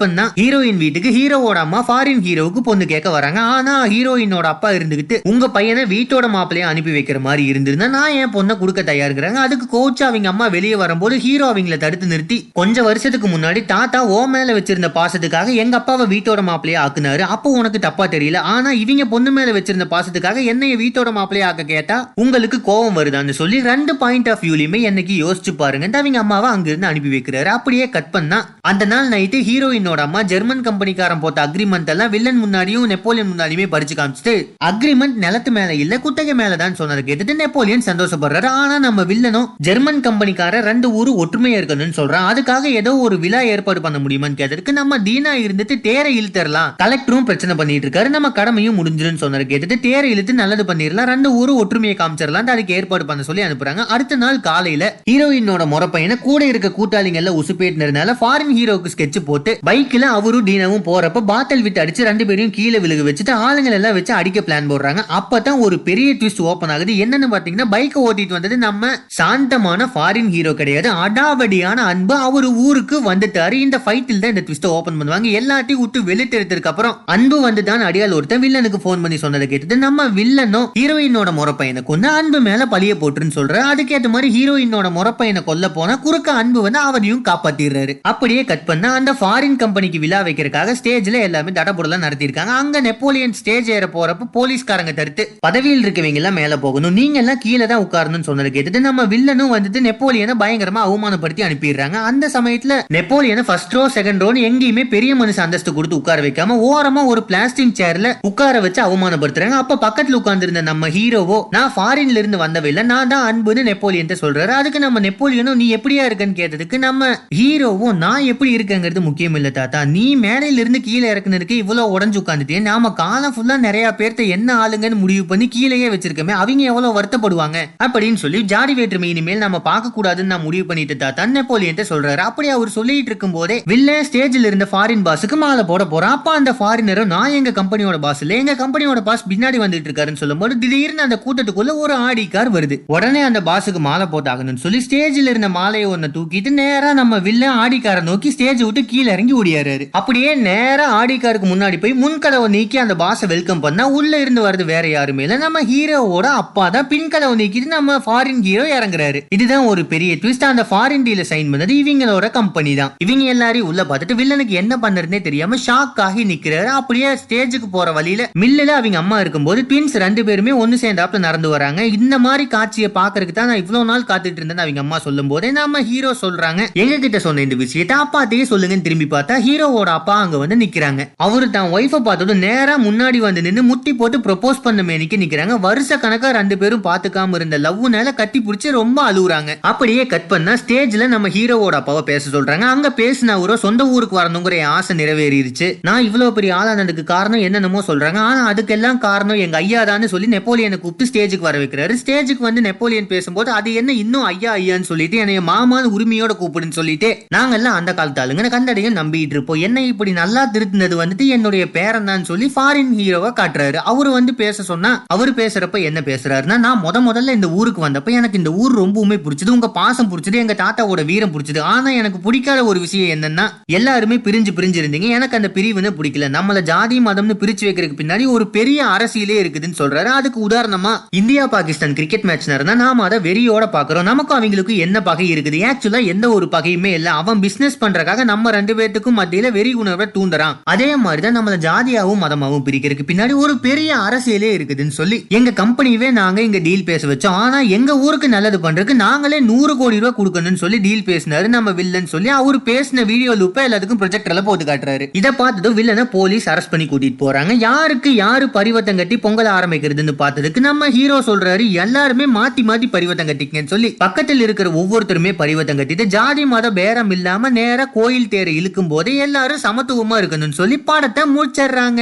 பண்ணா 0.01 0.25
ஹீரோயின் 0.41 0.81
வீட்டுக்கு 0.83 1.09
ஹீரோவோட 1.17 1.59
அம்மா 1.65 1.79
ஃபாரின் 1.87 2.23
ஹீரோவுக்கு 2.27 2.61
பொண்ணு 2.69 2.85
கேட்க 2.93 3.09
வராங்க. 3.15 3.39
ஆனா 3.55 3.73
ஹீரோயினோட 3.93 4.47
அப்பா 4.53 4.71
இருந்துகிட்டு 4.77 5.15
உங்க 5.31 5.49
பையனை 5.57 5.83
வீட்டோட 5.93 6.25
மாப்பிள்ளைய 6.35 6.71
அனுப்பி 6.71 6.91
வைக்கிற 6.97 7.19
மாதிரி 7.27 7.43
இருந்திருந்தா 7.51 7.87
நான் 7.97 8.17
என் 8.21 8.33
பொண்ணை 8.35 8.55
கொடுக்க 8.61 8.81
தயாரிக்கிறாங்க 8.91 9.39
அதுக்கு 9.45 9.67
கோச்சு 9.75 10.03
அவங்க 10.09 10.27
அம்மா 10.33 10.47
வெளியே 10.55 10.77
வரும்போது 10.83 11.17
ஹீரோ 11.25 11.47
அவங்கள 11.53 11.77
தடுத்து 11.83 12.11
நிறுத்தி 12.13 12.37
கொஞ்சம் 12.59 12.87
வருஷத்துக்கு 12.89 13.27
முன்னாடி 13.27 13.63
தாத்தா 13.73 14.01
ஓ 14.17 14.19
மேல 14.33 14.53
வச்சிருந்த 14.57 14.91
பாசத்துக்காக 14.99 15.53
எங்க 15.63 15.75
அப்பாவை 15.81 16.05
வீட்டோட 16.13 16.41
மாப்பிள்ளைய 16.49 16.81
ஆக்குனாரு. 16.85 17.23
அப்போ 17.35 17.49
உனக்கு 17.59 17.79
தப்பா 17.79 18.07
தெரியல. 18.15 18.37
ஆனா 18.53 18.71
இவங்க 18.83 19.05
பொண்ணு 19.13 19.31
மேல 19.31 19.53
வச்சிருந்த 19.57 19.87
பாசத்துக்காக 19.93 20.43
என்னைய 20.53 20.75
வீட்டோட 20.83 21.11
மாப்பிள்ளைய 21.17 21.49
ஆக்க 21.49 21.63
கேட்டா 21.73 21.97
உங்களுக்கு 22.23 22.59
கோவம் 22.67 22.97
வருதான்னு 22.99 23.35
சொல்லி 23.39 23.59
ரெண்டு 23.71 23.95
பாயிண்ட் 24.03 24.29
ஆஃப் 24.33 24.43
வியூலையுமே 24.45 24.81
என்னைக்கு 24.91 25.15
யோசிச்சு 25.23 25.53
பாருங்கன்ட்டு 25.61 26.01
அவங்க 26.01 26.19
அம்மாவை 26.19 26.49
அங்கிருந்து 26.49 26.87
அனுப்பி 26.87 27.11
வைக்கிறாரு. 27.15 27.49
அப்படியே 27.57 27.89
கட் 27.89 28.11
பண்ணா 28.11 28.39
அந்த 28.71 28.85
நாள் 28.85 29.09
நைட்டு 29.09 29.39
ஹீரோயினோட 29.49 30.01
அம்மா 30.07 30.21
ஜெர்மன் 30.31 30.63
கம்பெனிக்காரன் 30.67 31.19
போட்ட 31.19 31.45
அக்ரிமெண்ட் 31.45 31.91
எல்லாம் 31.93 32.09
வில்லன் 32.09 32.41
முன்னாடியும் 32.43 32.85
நெப்போலியன் 32.91 33.31
முன்னாடியுமே 33.31 33.67
படிச்சு 33.69 33.95
காமிச்சிட்டு 33.95 34.33
அக்ரிமெண்ட் 34.65 35.17
நிலத்து 35.25 35.51
மேல 35.57 35.73
இல்ல 35.83 35.99
குத்தகை 35.99 36.33
மேலதான் 36.41 36.79
சொன்னது 36.79 37.01
கேட்டுட்டு 37.09 37.35
நெப்போலியன் 37.35 37.85
சந்தோஷப்படுறாரு. 37.85 38.49
ஆனா 38.61 38.79
நம்ம 38.79 39.03
வில்லனும் 39.11 39.47
ஜெர்மன் 39.57 40.01
கம்பெனிக்காரன் 40.07 40.67
ரெண்டு 40.69 40.87
ஊரு 40.99 41.11
ஒற்றுமையா 41.23 41.59
இருக்கணும்னு 41.59 41.97
சொல்றான். 41.99 42.27
அதுக்காக 42.31 42.63
ஏதோ 42.79 42.91
ஒரு 43.05 43.15
விழா 43.19 43.41
ஏற்பாடு 43.53 43.81
பண்ண 43.81 43.97
முடியுமான்னு 43.99 44.39
கேட்டதுக்கு 44.41 44.71
நம்ம 44.79 44.97
தீனா 45.07 45.33
இருந்துட்டு 45.45 45.75
தேரை 45.87 46.11
இழுத்தரலாம் 46.19 46.73
கலெக்டரும் 46.83 47.27
பிரச்சனை 47.29 47.55
பண்ணிட்டு 47.55 47.89
இருக்காரு. 47.89 48.09
நம்ம 48.15 48.31
கடமையும் 48.39 48.77
முடிஞ்சிருன்னு 48.79 49.23
சொன்னதை 49.23 49.45
கேட்டுட்டு 49.51 49.79
தேரை 49.79 50.09
இழுத்து 50.11 50.33
நல்லது 50.41 50.63
பண்ணிடலாம். 50.63 51.09
ரெண்டு 51.13 51.31
ஊரு 51.39 51.55
ஒற்றுமையை 51.55 51.97
காமிச்சிடலாம் 51.97 52.53
அதுக்கு 52.55 52.73
ஏற்பாடு 52.73 53.05
பண்ண 53.05 53.23
சொல்லி 53.23 53.43
அனுப்புறாங்க. 53.43 53.83
அடுத்த 53.95 54.15
நாள் 54.23 54.39
காலையில 54.49 54.83
ஹீரோயின் 55.09 55.44
டீனோட 55.45 55.65
முறப்பையனை 55.71 56.15
கூட 56.27 56.41
இருக்க 56.51 56.69
கூட்டாளிங்க 56.77 57.19
எல்லாம் 57.21 57.37
உசுப்பேட்டினதுனால 57.39 58.13
ஃபாரின் 58.19 58.53
ஹீரோக்கு 58.57 58.91
ஸ்கெட்ச் 58.93 59.17
போட்டு 59.27 59.51
பைக்ல 59.67 60.05
அவரும் 60.17 60.45
டீனாவும் 60.47 60.85
போறப்ப 60.87 61.21
பாத்தல் 61.31 61.63
விட்டு 61.65 61.81
அடிச்சு 61.83 62.07
ரெண்டு 62.07 62.23
பேரையும் 62.29 62.53
கீழே 62.55 62.77
விழுக 62.83 63.03
வச்சுட்டு 63.07 63.33
ஆளுங்களை 63.47 63.75
எல்லாம் 63.79 63.95
வச்சு 63.97 64.13
அடிக்க 64.19 64.39
பிளான் 64.47 64.69
போடுறாங்க. 64.71 65.01
அப்பதான் 65.17 65.59
ஒரு 65.65 65.75
பெரிய 65.87 66.09
ட்விஸ்ட் 66.21 66.41
ஓபன் 66.51 66.71
ஆகுது. 66.75 66.93
என்னன்னு 67.03 67.27
பாத்தீங்கன்னா 67.33 67.67
பைக்கை 67.73 67.99
ஓட்டிட்டு 68.07 68.37
வந்தது 68.37 68.57
நம்ம 68.65 68.89
சாந்தமான 69.17 69.87
ஃபாரின் 69.93 70.31
ஹீரோ 70.35 70.53
கிடையாது. 70.61 70.89
அடாவடியான 71.05 71.85
அன்பு 71.91 72.15
அவர் 72.27 72.47
ஊருக்கு 72.65 72.99
வந்துட்டாரு. 73.09 73.57
இந்த 73.65 73.79
ஃபைட்டில் 73.85 74.23
தான் 74.23 74.33
இந்த 74.35 74.43
ட்விஸ்ட் 74.47 74.69
ஓபன் 74.77 74.97
பண்ணுவாங்க. 75.01 75.29
எல்லாத்தையும் 75.41 75.83
விட்டு 75.83 76.01
வெளித்தெடுத்ததுக்கு 76.09 76.71
அப்புறம் 76.73 76.97
அன்பு 77.17 77.39
வந்து 77.47 77.63
தான் 77.69 77.85
அடியால் 77.89 78.17
ஒருத்தன் 78.19 78.43
வில்லனுக்கு 78.45 78.81
போன் 78.87 79.05
பண்ணி 79.05 79.19
சொன்னதை 79.25 79.47
கேட்டுட்டு 79.53 79.79
நம்ம 79.85 80.07
வில்லனும் 80.19 80.67
ஹீரோயினோட 80.81 81.29
முறப்பையனுக்கு 81.41 81.95
வந்து 81.97 82.11
அன்பு 82.21 82.41
மேல 82.49 82.69
பழிய 82.75 82.95
போட்டுருன்னு 83.03 83.37
சொல்ற 83.39 83.63
அதுக்கேற்ற 83.71 84.09
மாதிரி 84.15 84.29
ஹீரோயினோட 84.37 84.87
முறப்பையன் 84.97 85.34
கொல்ல 85.43 85.65
போனா 85.69 85.95
குறுக்க 86.05 86.29
அன்பு 86.41 86.59
வந்து 86.61 86.79
அவனையும் 86.79 87.23
காப்பாத்திடுறாரு. 87.29 87.93
அப்படியே 88.11 88.43
கட் 88.51 88.65
பண்ண 88.65 88.91
அந்த 88.99 89.11
ஃபாரின் 89.19 89.57
கம்பெனிக்கு 89.63 89.99
விழா 90.03 90.19
வைக்கிறதுக்காக 90.27 90.75
ஸ்டேஜ்ல 90.79 91.21
எல்லாமே 91.27 91.51
தடபுடலாம் 91.51 92.05
நடத்திருக்காங்க 92.05 92.53
அங்க 92.61 92.81
நெப்போலியன் 92.87 93.35
ஸ்டேஜ் 93.39 93.69
ஏற 93.77 93.85
போறப்ப 93.95 94.27
போலீஸ்காரங்க 94.37 94.93
தடுத்து 94.99 95.25
பதவியில் 95.47 95.83
இருக்கவங்க 95.85 96.21
எல்லாம் 96.21 96.37
மேல 96.39 96.57
போகணும். 96.57 96.95
நீங்க 96.99 97.19
எல்லாம் 97.23 97.41
கீழே 97.45 97.65
தான் 97.71 97.83
உட்காரணும்னு 97.85 98.29
சொன்னது 98.29 98.51
கேட்டுட்டு 98.55 98.81
நம்ம 98.87 99.05
வில்லனும் 99.13 99.53
வந்துட்டு 99.55 99.81
நெப்போலியனை 99.87 100.35
பயங்கரமா 100.43 100.83
அவமானப்படுத்தி 100.89 101.45
அனுப்பிடுறாங்க. 101.47 101.97
அந்த 102.09 102.31
சமயத்துல 102.35 102.79
நெப்போலியனை 102.97 103.45
ஃபர்ஸ்ட் 103.49 103.75
ரோ 103.77 103.83
செகண்ட் 103.97 104.23
ரோன்னு 104.25 104.45
எங்கேயுமே 104.49 104.85
பெரிய 104.95 105.11
மனுஷ 105.15 105.39
அந்தஸ்து 105.45 105.73
கொடுத்து 105.73 105.99
உட்கார 106.01 106.21
வைக்காம 106.27 106.57
ஓரமா 106.71 107.03
ஒரு 107.11 107.23
பிளாஸ்டிக் 107.23 107.77
சேர்ல 107.81 108.13
உட்கார 108.29 108.59
வச்சு 108.65 108.81
அவமானப்படுத்துறாங்க. 108.87 109.59
அப்ப 109.63 109.79
பக்கத்துல 109.87 110.19
உட்கார்ந்திருந்த 110.21 110.61
நம்ம 110.71 110.89
ஹீரோவோ 110.97 111.39
நான் 111.55 111.73
ஃபாரின்ல 111.75 112.21
இருந்து 112.21 112.43
வந்தவையில 112.45 112.83
நான் 112.91 113.11
தான் 113.13 113.25
அன்புன்னு 113.29 113.63
நெப்போலியன் 113.69 114.13
சொல்றாரு. 114.21 114.51
அதுக்கு 114.59 114.79
நம்ம 114.79 114.99
நெப்போலியனும் 115.25 115.59
நீ 115.61 115.67
எப்படியா 115.75 116.03
இருக்கன்னு 116.07 116.35
கேட்டதுக்கு 116.39 116.77
நம்ம 116.77 117.05
ஹீரோவும் 117.37 117.99
நான் 118.03 118.25
எப்படி 118.31 118.49
இருக்கேங்கிறது 118.55 119.01
முக்கியம் 119.05 119.35
இல்ல 119.37 119.49
தாத்தா. 119.57 119.79
நீ 119.93 120.03
மேடையில 120.23 120.61
இருந்து 120.63 120.79
கீழே 120.87 121.07
இறக்குனதுக்கு 121.13 121.55
இவ்வளவு 121.61 121.93
உடஞ்சு 121.95 122.19
உட்காந்துட்டே 122.21 122.59
நாம 122.67 122.91
காலம் 122.99 123.33
ஃபுல்லா 123.35 123.55
நிறைய 123.65 123.85
பேர்த்த 123.99 124.27
என்ன 124.35 124.49
ஆளுங்கன்னு 124.63 124.97
முடிவு 125.03 125.23
பண்ணி 125.31 125.45
கீழேயே 125.55 125.87
வச்சிருக்கமே. 125.93 126.33
அவங்க 126.41 126.63
எவ்வளவு 126.71 126.95
வருத்தப்படுவாங்க 126.97 127.57
அப்படின்னு 127.85 128.19
சொல்லி 128.23 128.41
ஜாடி 128.51 128.75
வேற்றுமை 128.79 129.09
இனிமேல் 129.13 129.41
நம்ம 129.45 129.59
பார்க்க 129.69 129.95
கூடாதுன்னு 129.97 130.33
நான் 130.33 130.45
முடிவு 130.47 130.65
பண்ணிட்டு 130.71 130.97
தாத்தா 131.05 131.25
நெப்போலியன் 131.37 131.81
சொல்றாரு. 131.93 132.21
அப்படி 132.29 132.49
அவர் 132.57 132.75
சொல்லிட்டு 132.77 133.11
இருக்கும் 133.11 133.35
போதே 133.37 133.57
வில்ல 133.73 133.97
ஸ்டேஜ்ல 134.09 134.51
இருந்த 134.51 134.67
ஃபாரின் 134.73 135.05
பாஸுக்கு 135.09 135.39
மாலை 135.45 135.65
போட 135.71 135.83
போறான். 135.95 136.15
அப்ப 136.19 136.37
அந்த 136.41 136.53
ஃபாரினரும் 136.59 137.11
நான் 137.15 137.35
எங்க 137.39 137.53
கம்பெனியோட 137.61 137.99
பாஸ் 138.05 138.23
இல்ல 138.25 138.39
எங்க 138.43 138.55
கம்பெனியோட 138.63 139.01
பாஸ் 139.09 139.25
பின்னாடி 139.33 139.59
வந்துட்டு 139.65 139.89
இருக்காருன்னு 139.89 140.23
சொல்லும்போது 140.23 140.59
திடீர்னு 140.63 141.05
அந்த 141.07 141.19
கூட்டத்துக்குள்ள 141.25 141.73
ஒரு 141.83 141.95
ஆடி 142.07 142.27
கார் 142.37 142.53
வருது. 142.57 142.77
உடனே 142.95 143.23
அந்த 143.29 143.39
பாஸுக்கு 143.49 143.81
மாலை 143.89 144.07
போட்டாகணும்னு 144.13 144.63
சொல்லி 144.65 144.79
ஸ்டேஜ் 144.87 145.14
ஸ்டேஜில் 145.15 145.31
இருந்த 145.31 145.49
மாலையை 145.55 145.87
ஒன்று 145.91 146.07
தூக்கிட்டு 146.15 146.49
நேரா 146.57 146.87
நம்ம 146.99 147.17
வில்லன் 147.25 147.57
ஆடிக்காரை 147.59 148.01
நோக்கி 148.07 148.29
ஸ்டேஜ் 148.33 148.61
விட்டு 148.65 148.81
கீழே 148.91 149.09
இறங்கி 149.13 149.33
ஓடியாரு 149.39 149.85
அப்படியே 149.99 150.31
நேரா 150.47 150.85
ஆடிக்காருக்கு 150.97 151.47
முன்னாடி 151.51 151.77
போய் 151.83 151.93
முன்கதவை 152.01 152.47
நீக்கி 152.55 152.77
அந்த 152.81 152.93
பாஸை 153.01 153.27
வெல்கம் 153.33 153.61
பண்ணா 153.65 153.83
உள்ள 153.97 154.11
இருந்து 154.23 154.41
வருது 154.45 154.63
வேற 154.71 154.85
யாருமே 154.93 155.23
இல்லை. 155.25 155.37
நம்ம 155.43 155.59
ஹீரோவோட 155.69 156.27
அப்பா 156.41 156.65
தான் 156.75 156.89
பின்கதவை 156.91 157.37
நீக்கிட்டு 157.41 157.71
நம்ம 157.75 157.95
ஃபாரின் 158.07 158.41
ஹீரோ 158.47 158.65
இறங்குறாரு. 158.77 159.21
இதுதான் 159.37 159.69
ஒரு 159.71 159.83
பெரிய 159.93 160.17
ட்விஸ்ட் 160.23 160.45
அந்த 160.49 160.65
ஃபாரின் 160.71 161.05
டீல 161.07 161.25
சைன் 161.31 161.53
பண்ணது 161.53 161.75
இவங்களோட 161.83 162.29
கம்பெனி 162.39 162.73
தான். 162.81 162.91
இவங்க 163.05 163.31
எல்லாரையும் 163.35 163.69
உள்ள 163.71 163.85
பார்த்துட்டு 163.91 164.19
வில்லனுக்கு 164.23 164.59
என்ன 164.63 164.79
பண்றதுனே 164.83 165.21
தெரியாம 165.29 165.61
ஷாக் 165.67 166.03
ஆகி 166.07 166.25
நிக்கிறாரு. 166.33 166.69
அப்படியே 166.81 167.11
ஸ்டேஜுக்கு 167.23 167.69
போற 167.77 167.87
வழியில 167.99 168.27
மில்லுல 168.43 168.75
அவங்க 168.81 168.99
அம்மா 169.03 169.19
இருக்கும்போது 169.25 169.63
ட்வின்ஸ் 169.71 169.97
ரெண்டு 170.05 170.23
பேருமே 170.31 170.55
ஒன்னு 170.65 170.83
சேர்ந்தாப்புல 170.83 171.25
நடந்து 171.29 171.55
வராங்க. 171.55 171.81
இந்த 171.99 172.15
மாதிரி 172.27 172.47
காட்சியை 172.57 172.91
பாக்குறதுக்கு 173.01 173.39
தான் 173.41 173.51
நான் 173.53 173.63
இவ்வளோ 173.65 173.85
நாள் 173.93 174.09
காத்துட்டு 174.13 174.39
இருந்தேன் 174.41 174.63
அவங்க 174.67 174.79
அம்மா 174.85 175.03
சொல்லும் 175.07 175.29
போதே 175.31 175.49
நம்ம 175.59 175.81
ஹீரோ 175.89 176.11
சொல்றாங்க. 176.23 176.61
எங்க 176.83 176.95
கிட்ட 177.03 177.19
சொன்ன 177.25 177.43
இந்த 177.47 177.57
விஷயத்த 177.63 177.93
அப்பாத்தையே 178.03 178.45
சொல்லுங்கன்னு 178.51 178.85
திரும்பி 178.87 179.07
பார்த்தா 179.15 179.35
ஹீரோவோட 179.47 179.89
அப்பா 179.99 180.15
அங்க 180.23 180.37
வந்து 180.43 180.57
நிக்கிறாங்க. 180.63 181.01
அவரு 181.25 181.47
தான் 181.55 181.71
ஒய்ஃபை 181.77 181.99
பார்த்ததும் 182.07 182.43
நேரா 182.47 182.75
முன்னாடி 182.87 183.21
வந்து 183.27 183.43
நின்னு 183.47 183.63
முட்டி 183.71 183.93
போட்டு 184.01 184.19
ப்ரொபோஸ் 184.27 184.63
பண்ண 184.65 184.83
மேனிக்கு 184.89 185.19
நிக்கிறாங்க. 185.23 185.55
வருஷ 185.67 185.97
கணக்கா 186.05 186.29
ரெண்டு 186.39 186.57
பேரும் 186.61 186.83
பாத்துக்காம 186.89 187.35
இருந்த 187.39 187.57
லவ்னால 187.65 188.13
கட்டி 188.21 188.41
பிடிச்சி 188.47 188.71
ரொம்ப 188.79 188.99
அழுகுறாங்க 189.09 189.51
அப்படியே 189.71 190.05
கட் 190.13 190.29
பண்ணா 190.33 190.55
ஸ்டேஜ்ல 190.63 191.07
நம்ம 191.15 191.33
ஹீரோவோட 191.37 191.75
அப்பாவை 191.81 192.03
பேச 192.11 192.23
சொல்றாங்க. 192.37 192.65
அங்க 192.75 192.87
பேசின 193.01 193.33
அவரோ 193.37 193.57
சொந்த 193.65 193.81
ஊருக்கு 193.95 194.19
வரணுங்கிற 194.21 194.61
ஆசை 194.75 194.95
நிறைவேறிடுச்சு 195.01 195.67
நான் 195.87 196.05
இவ்வளவு 196.07 196.35
பெரிய 196.37 196.51
ஆளானதுக்கு 196.59 197.03
காரணம் 197.13 197.43
என்னென்னமோ 197.47 197.81
சொல்றாங்க. 197.89 198.19
ஆனா 198.29 198.41
அதுக்கெல்லாம் 198.51 198.99
காரணம் 199.07 199.41
எங்க 199.45 199.57
ஐயா 199.63 199.81
தான் 199.89 200.11
சொல்லி 200.13 200.27
நெப்போலியனை 200.33 200.77
கூப்பிட்டு 200.79 201.09
ஸ்டேஜுக்கு 201.09 201.47
வர 201.47 201.57
வைக்கிறாரு. 201.61 201.93
ஸ்டேஜுக்கு 202.01 202.43
வந்து 202.47 202.61
நெப்போலியன் 202.67 203.09
பேசும்போது 203.13 203.49
அது 203.57 203.69
என்ன 203.79 203.91
இன்னும் 204.03 204.25
ஐயா 204.29 204.51
ஐயான்னு 204.59 204.87
சொல்லி 204.89 204.94
சொல்லிட்டு 204.95 205.17
என்னைய 205.23 205.41
மாமான்னு 205.51 205.93
உரிமையோட 205.95 206.33
கூப்பிடுன்னு 206.39 206.77
சொல்லிட்டு 206.79 207.07
நாங்கெல்லாம் 207.35 207.77
அந்த 207.79 207.93
காலத்து 207.93 208.21
ஆளுங்க 208.21 208.43
கண்டடையும் 208.55 208.97
நம்பிட்டு 208.99 209.33
இருப்போம். 209.35 209.61
என்ன 209.67 209.81
இப்படி 209.91 210.11
நல்லா 210.11 210.41
திருத்தினது 210.53 210.95
வந்துட்டு 211.01 211.25
என்னுடைய 211.35 211.63
பேரன் 211.77 212.07
தான் 212.09 212.23
சொல்லி 212.29 212.47
ஃபாரின் 212.55 212.91
ஹீரோவை 212.99 213.29
காட்டுறாரு. 213.39 213.77
அவரு 213.91 214.09
வந்து 214.11 214.33
பேச 214.41 214.63
சொன்னா 214.63 214.91
அவர் 215.13 215.31
பேசுறப்ப 215.39 215.81
என்ன 215.89 215.99
பேசுறாருன்னா 216.05 216.57
நான் 216.65 216.81
முத 216.83 216.97
முதல்ல 217.07 217.33
இந்த 217.37 217.49
ஊருக்கு 217.57 217.81
வந்தப்ப 217.87 218.11
எனக்கு 218.19 218.37
இந்த 218.37 218.51
ஊர் 218.61 218.73
ரொம்பவுமே 218.81 219.17
பிடிச்சது. 219.25 219.55
உங்க 219.55 219.69
பாசம் 219.79 220.09
பிடிச்சது 220.11 220.41
எங்க 220.43 220.55
தாத்தாவோட 220.61 221.05
வீரம் 221.05 221.33
பிடிச்சது. 221.35 221.59
ஆனா 221.73 221.89
எனக்கு 222.01 222.19
பிடிக்காத 222.19 222.63
ஒரு 222.65 222.79
விஷயம் 222.79 223.11
என்னன்னா 223.15 223.45
எல்லாருமே 223.79 224.17
பிரிஞ்சு 224.27 224.53
பிரிஞ்சு 224.59 224.79
இருந்தீங்க. 224.83 225.09
எனக்கு 225.17 225.37
அந்த 225.39 225.51
பிரிவுன்னு 225.53 225.91
பிடிக்கல. 225.99 226.29
நம்மள 226.37 226.61
ஜாதி 226.71 226.99
மதம்னு 226.99 227.37
பிரிச்சு 227.43 227.67
வைக்கிறதுக்கு 227.67 227.99
பின்னாடி 228.01 228.27
ஒரு 228.35 228.47
பெரிய 228.49 228.85
அரசியலே 228.95 229.37
இருக்குதுன்னு 229.43 229.79
சொல்றாரு. 229.81 230.11
அதுக்கு 230.19 230.47
உதாரணமா 230.49 230.93
இந்தியா 231.21 231.45
பாகிஸ்தான் 231.47 231.97
கிரிக்கெட் 231.99 232.27
மேட்ச் 232.31 232.49
நடந்தா 232.53 232.75
நாம 232.83 233.03
அதை 233.09 233.19
வெறியோட 233.27 233.63
பாக்குறோம் 233.75 234.09
நமக்கும் 234.11 234.37
அவங்களுக்கு 234.37 234.74
என்ன 234.77 235.01
பகை 235.01 235.33
இருக்குது? 235.33 235.59
ஆக்சுவலா 235.71 236.05
எந்த 236.05 236.29
ஒரு 236.29 236.47
பகையுமே 236.51 236.91
இல்ல. 236.93 237.11
அவன் 237.11 237.39
பிசினஸ் 237.39 237.77
பண்றதுக்காக 237.81 238.23
நம்ம 238.23 238.51
ரெண்டு 238.51 238.75
பேர்த்துக்கும் 238.75 239.17
மத்தியில 239.17 239.51
வெறி 239.51 239.73
உணர்வை 239.73 240.07
தூண்டுறான். 240.13 240.55
அதே 240.63 240.95
மாதிரிதான் 240.95 241.37
நம்மள 241.37 241.55
ஜாதியாவும் 241.67 242.23
மதமாவும் 242.23 242.63
பிரிக்கிறதுக்கு 242.65 243.07
பின்னாடி 243.07 243.35
ஒரு 243.35 243.57
பெரிய 243.57 243.95
அரசியலே 243.95 244.49
இருக்குதுன்னு 244.57 244.95
சொல்லி 244.99 245.25
எங்க 245.29 245.51
கம்பெனியவே 245.51 246.11
நாங்க 246.11 246.41
இங்க 246.41 246.57
டீல் 246.57 246.83
பேச 246.83 247.07
வச்சோம். 247.07 247.37
ஆனா 247.43 247.59
எங்க 247.59 247.99
ஊருக்கு 247.99 248.29
நல்லது 248.29 248.57
பண்றதுக்கு 248.57 248.93
நாங்களே 248.93 249.39
நூறு 249.39 249.77
கோடி 249.77 249.99
ரூபாய் 249.99 250.17
கொடுக்கணும்னு 250.19 250.61
சொல்லி 250.63 250.79
டீல் 250.79 251.05
பேசினாரு 251.05 251.47
நம்ம 251.47 251.71
வில்லன் 251.71 252.05
சொல்லி 252.05 252.29
அவரு 252.29 252.59
பேசின 252.65 253.05
வீடியோ 253.05 253.35
லூப்ப 253.35 253.57
எல்லாத்துக்கும் 253.67 254.01
ப்ரொஜெக்டர்ல 254.01 254.43
போட்டு 254.43 254.65
காட்டுறாரு. 254.65 255.07
இதை 255.11 255.31
பார்த்ததும் 255.31 255.77
வில்லனை 255.77 256.03
போலீஸ் 256.11 256.49
அரெஸ்ட் 256.49 256.71
பண்ணி 256.71 256.85
கூட்டிட்டு 256.85 257.21
போறாங்க. 257.23 257.51
யாருக்கு 257.67 258.15
யாரு 258.15 258.49
பரிவர்த்தம் 258.49 258.97
கட்டி 258.97 259.17
பொங்கல் 259.17 259.51
ஆரம்பிக்கிறதுன்னு 259.57 260.13
பார்த்ததுக்கு 260.19 260.59
நம்ம 260.59 260.89
ஹீரோ 260.89 261.19
சொல்றாரு 261.19 261.71
எல்லாருமே 261.71 262.25
மாத்தி 262.39 262.63
மாத்தி 262.69 262.87
பரிவர்த்தம் 262.91 263.27
கட்டிக்கன்னு 263.27 263.71
சொல்லி 263.73 263.91
பக்கத்தில் 264.03 264.41
இருக்கிற 264.41 264.64
இருக்கிற 264.65 264.81
ஒவ்வொருத்தருமே 264.81 265.31
பரிவர்த்தம் 265.41 265.79
கட்டிட்டு 265.79 266.05
ஜாதி 266.15 266.43
மத 266.45 266.65
பேரம் 266.71 267.11
இல்லாம 267.15 267.49
நேரா 267.57 267.85
கோயில் 267.97 268.31
தேரை 268.33 268.53
இழுக்கும் 268.55 268.89
போதே 268.93 269.13
எல்லாரும் 269.25 269.63
சமத்துவமா 269.63 270.15
இருக்கணும்னு 270.21 270.59
சொல்லி 270.61 270.77
பாடத்தை 270.89 271.23
முடிச்சிடுறாங்க. 271.35 272.01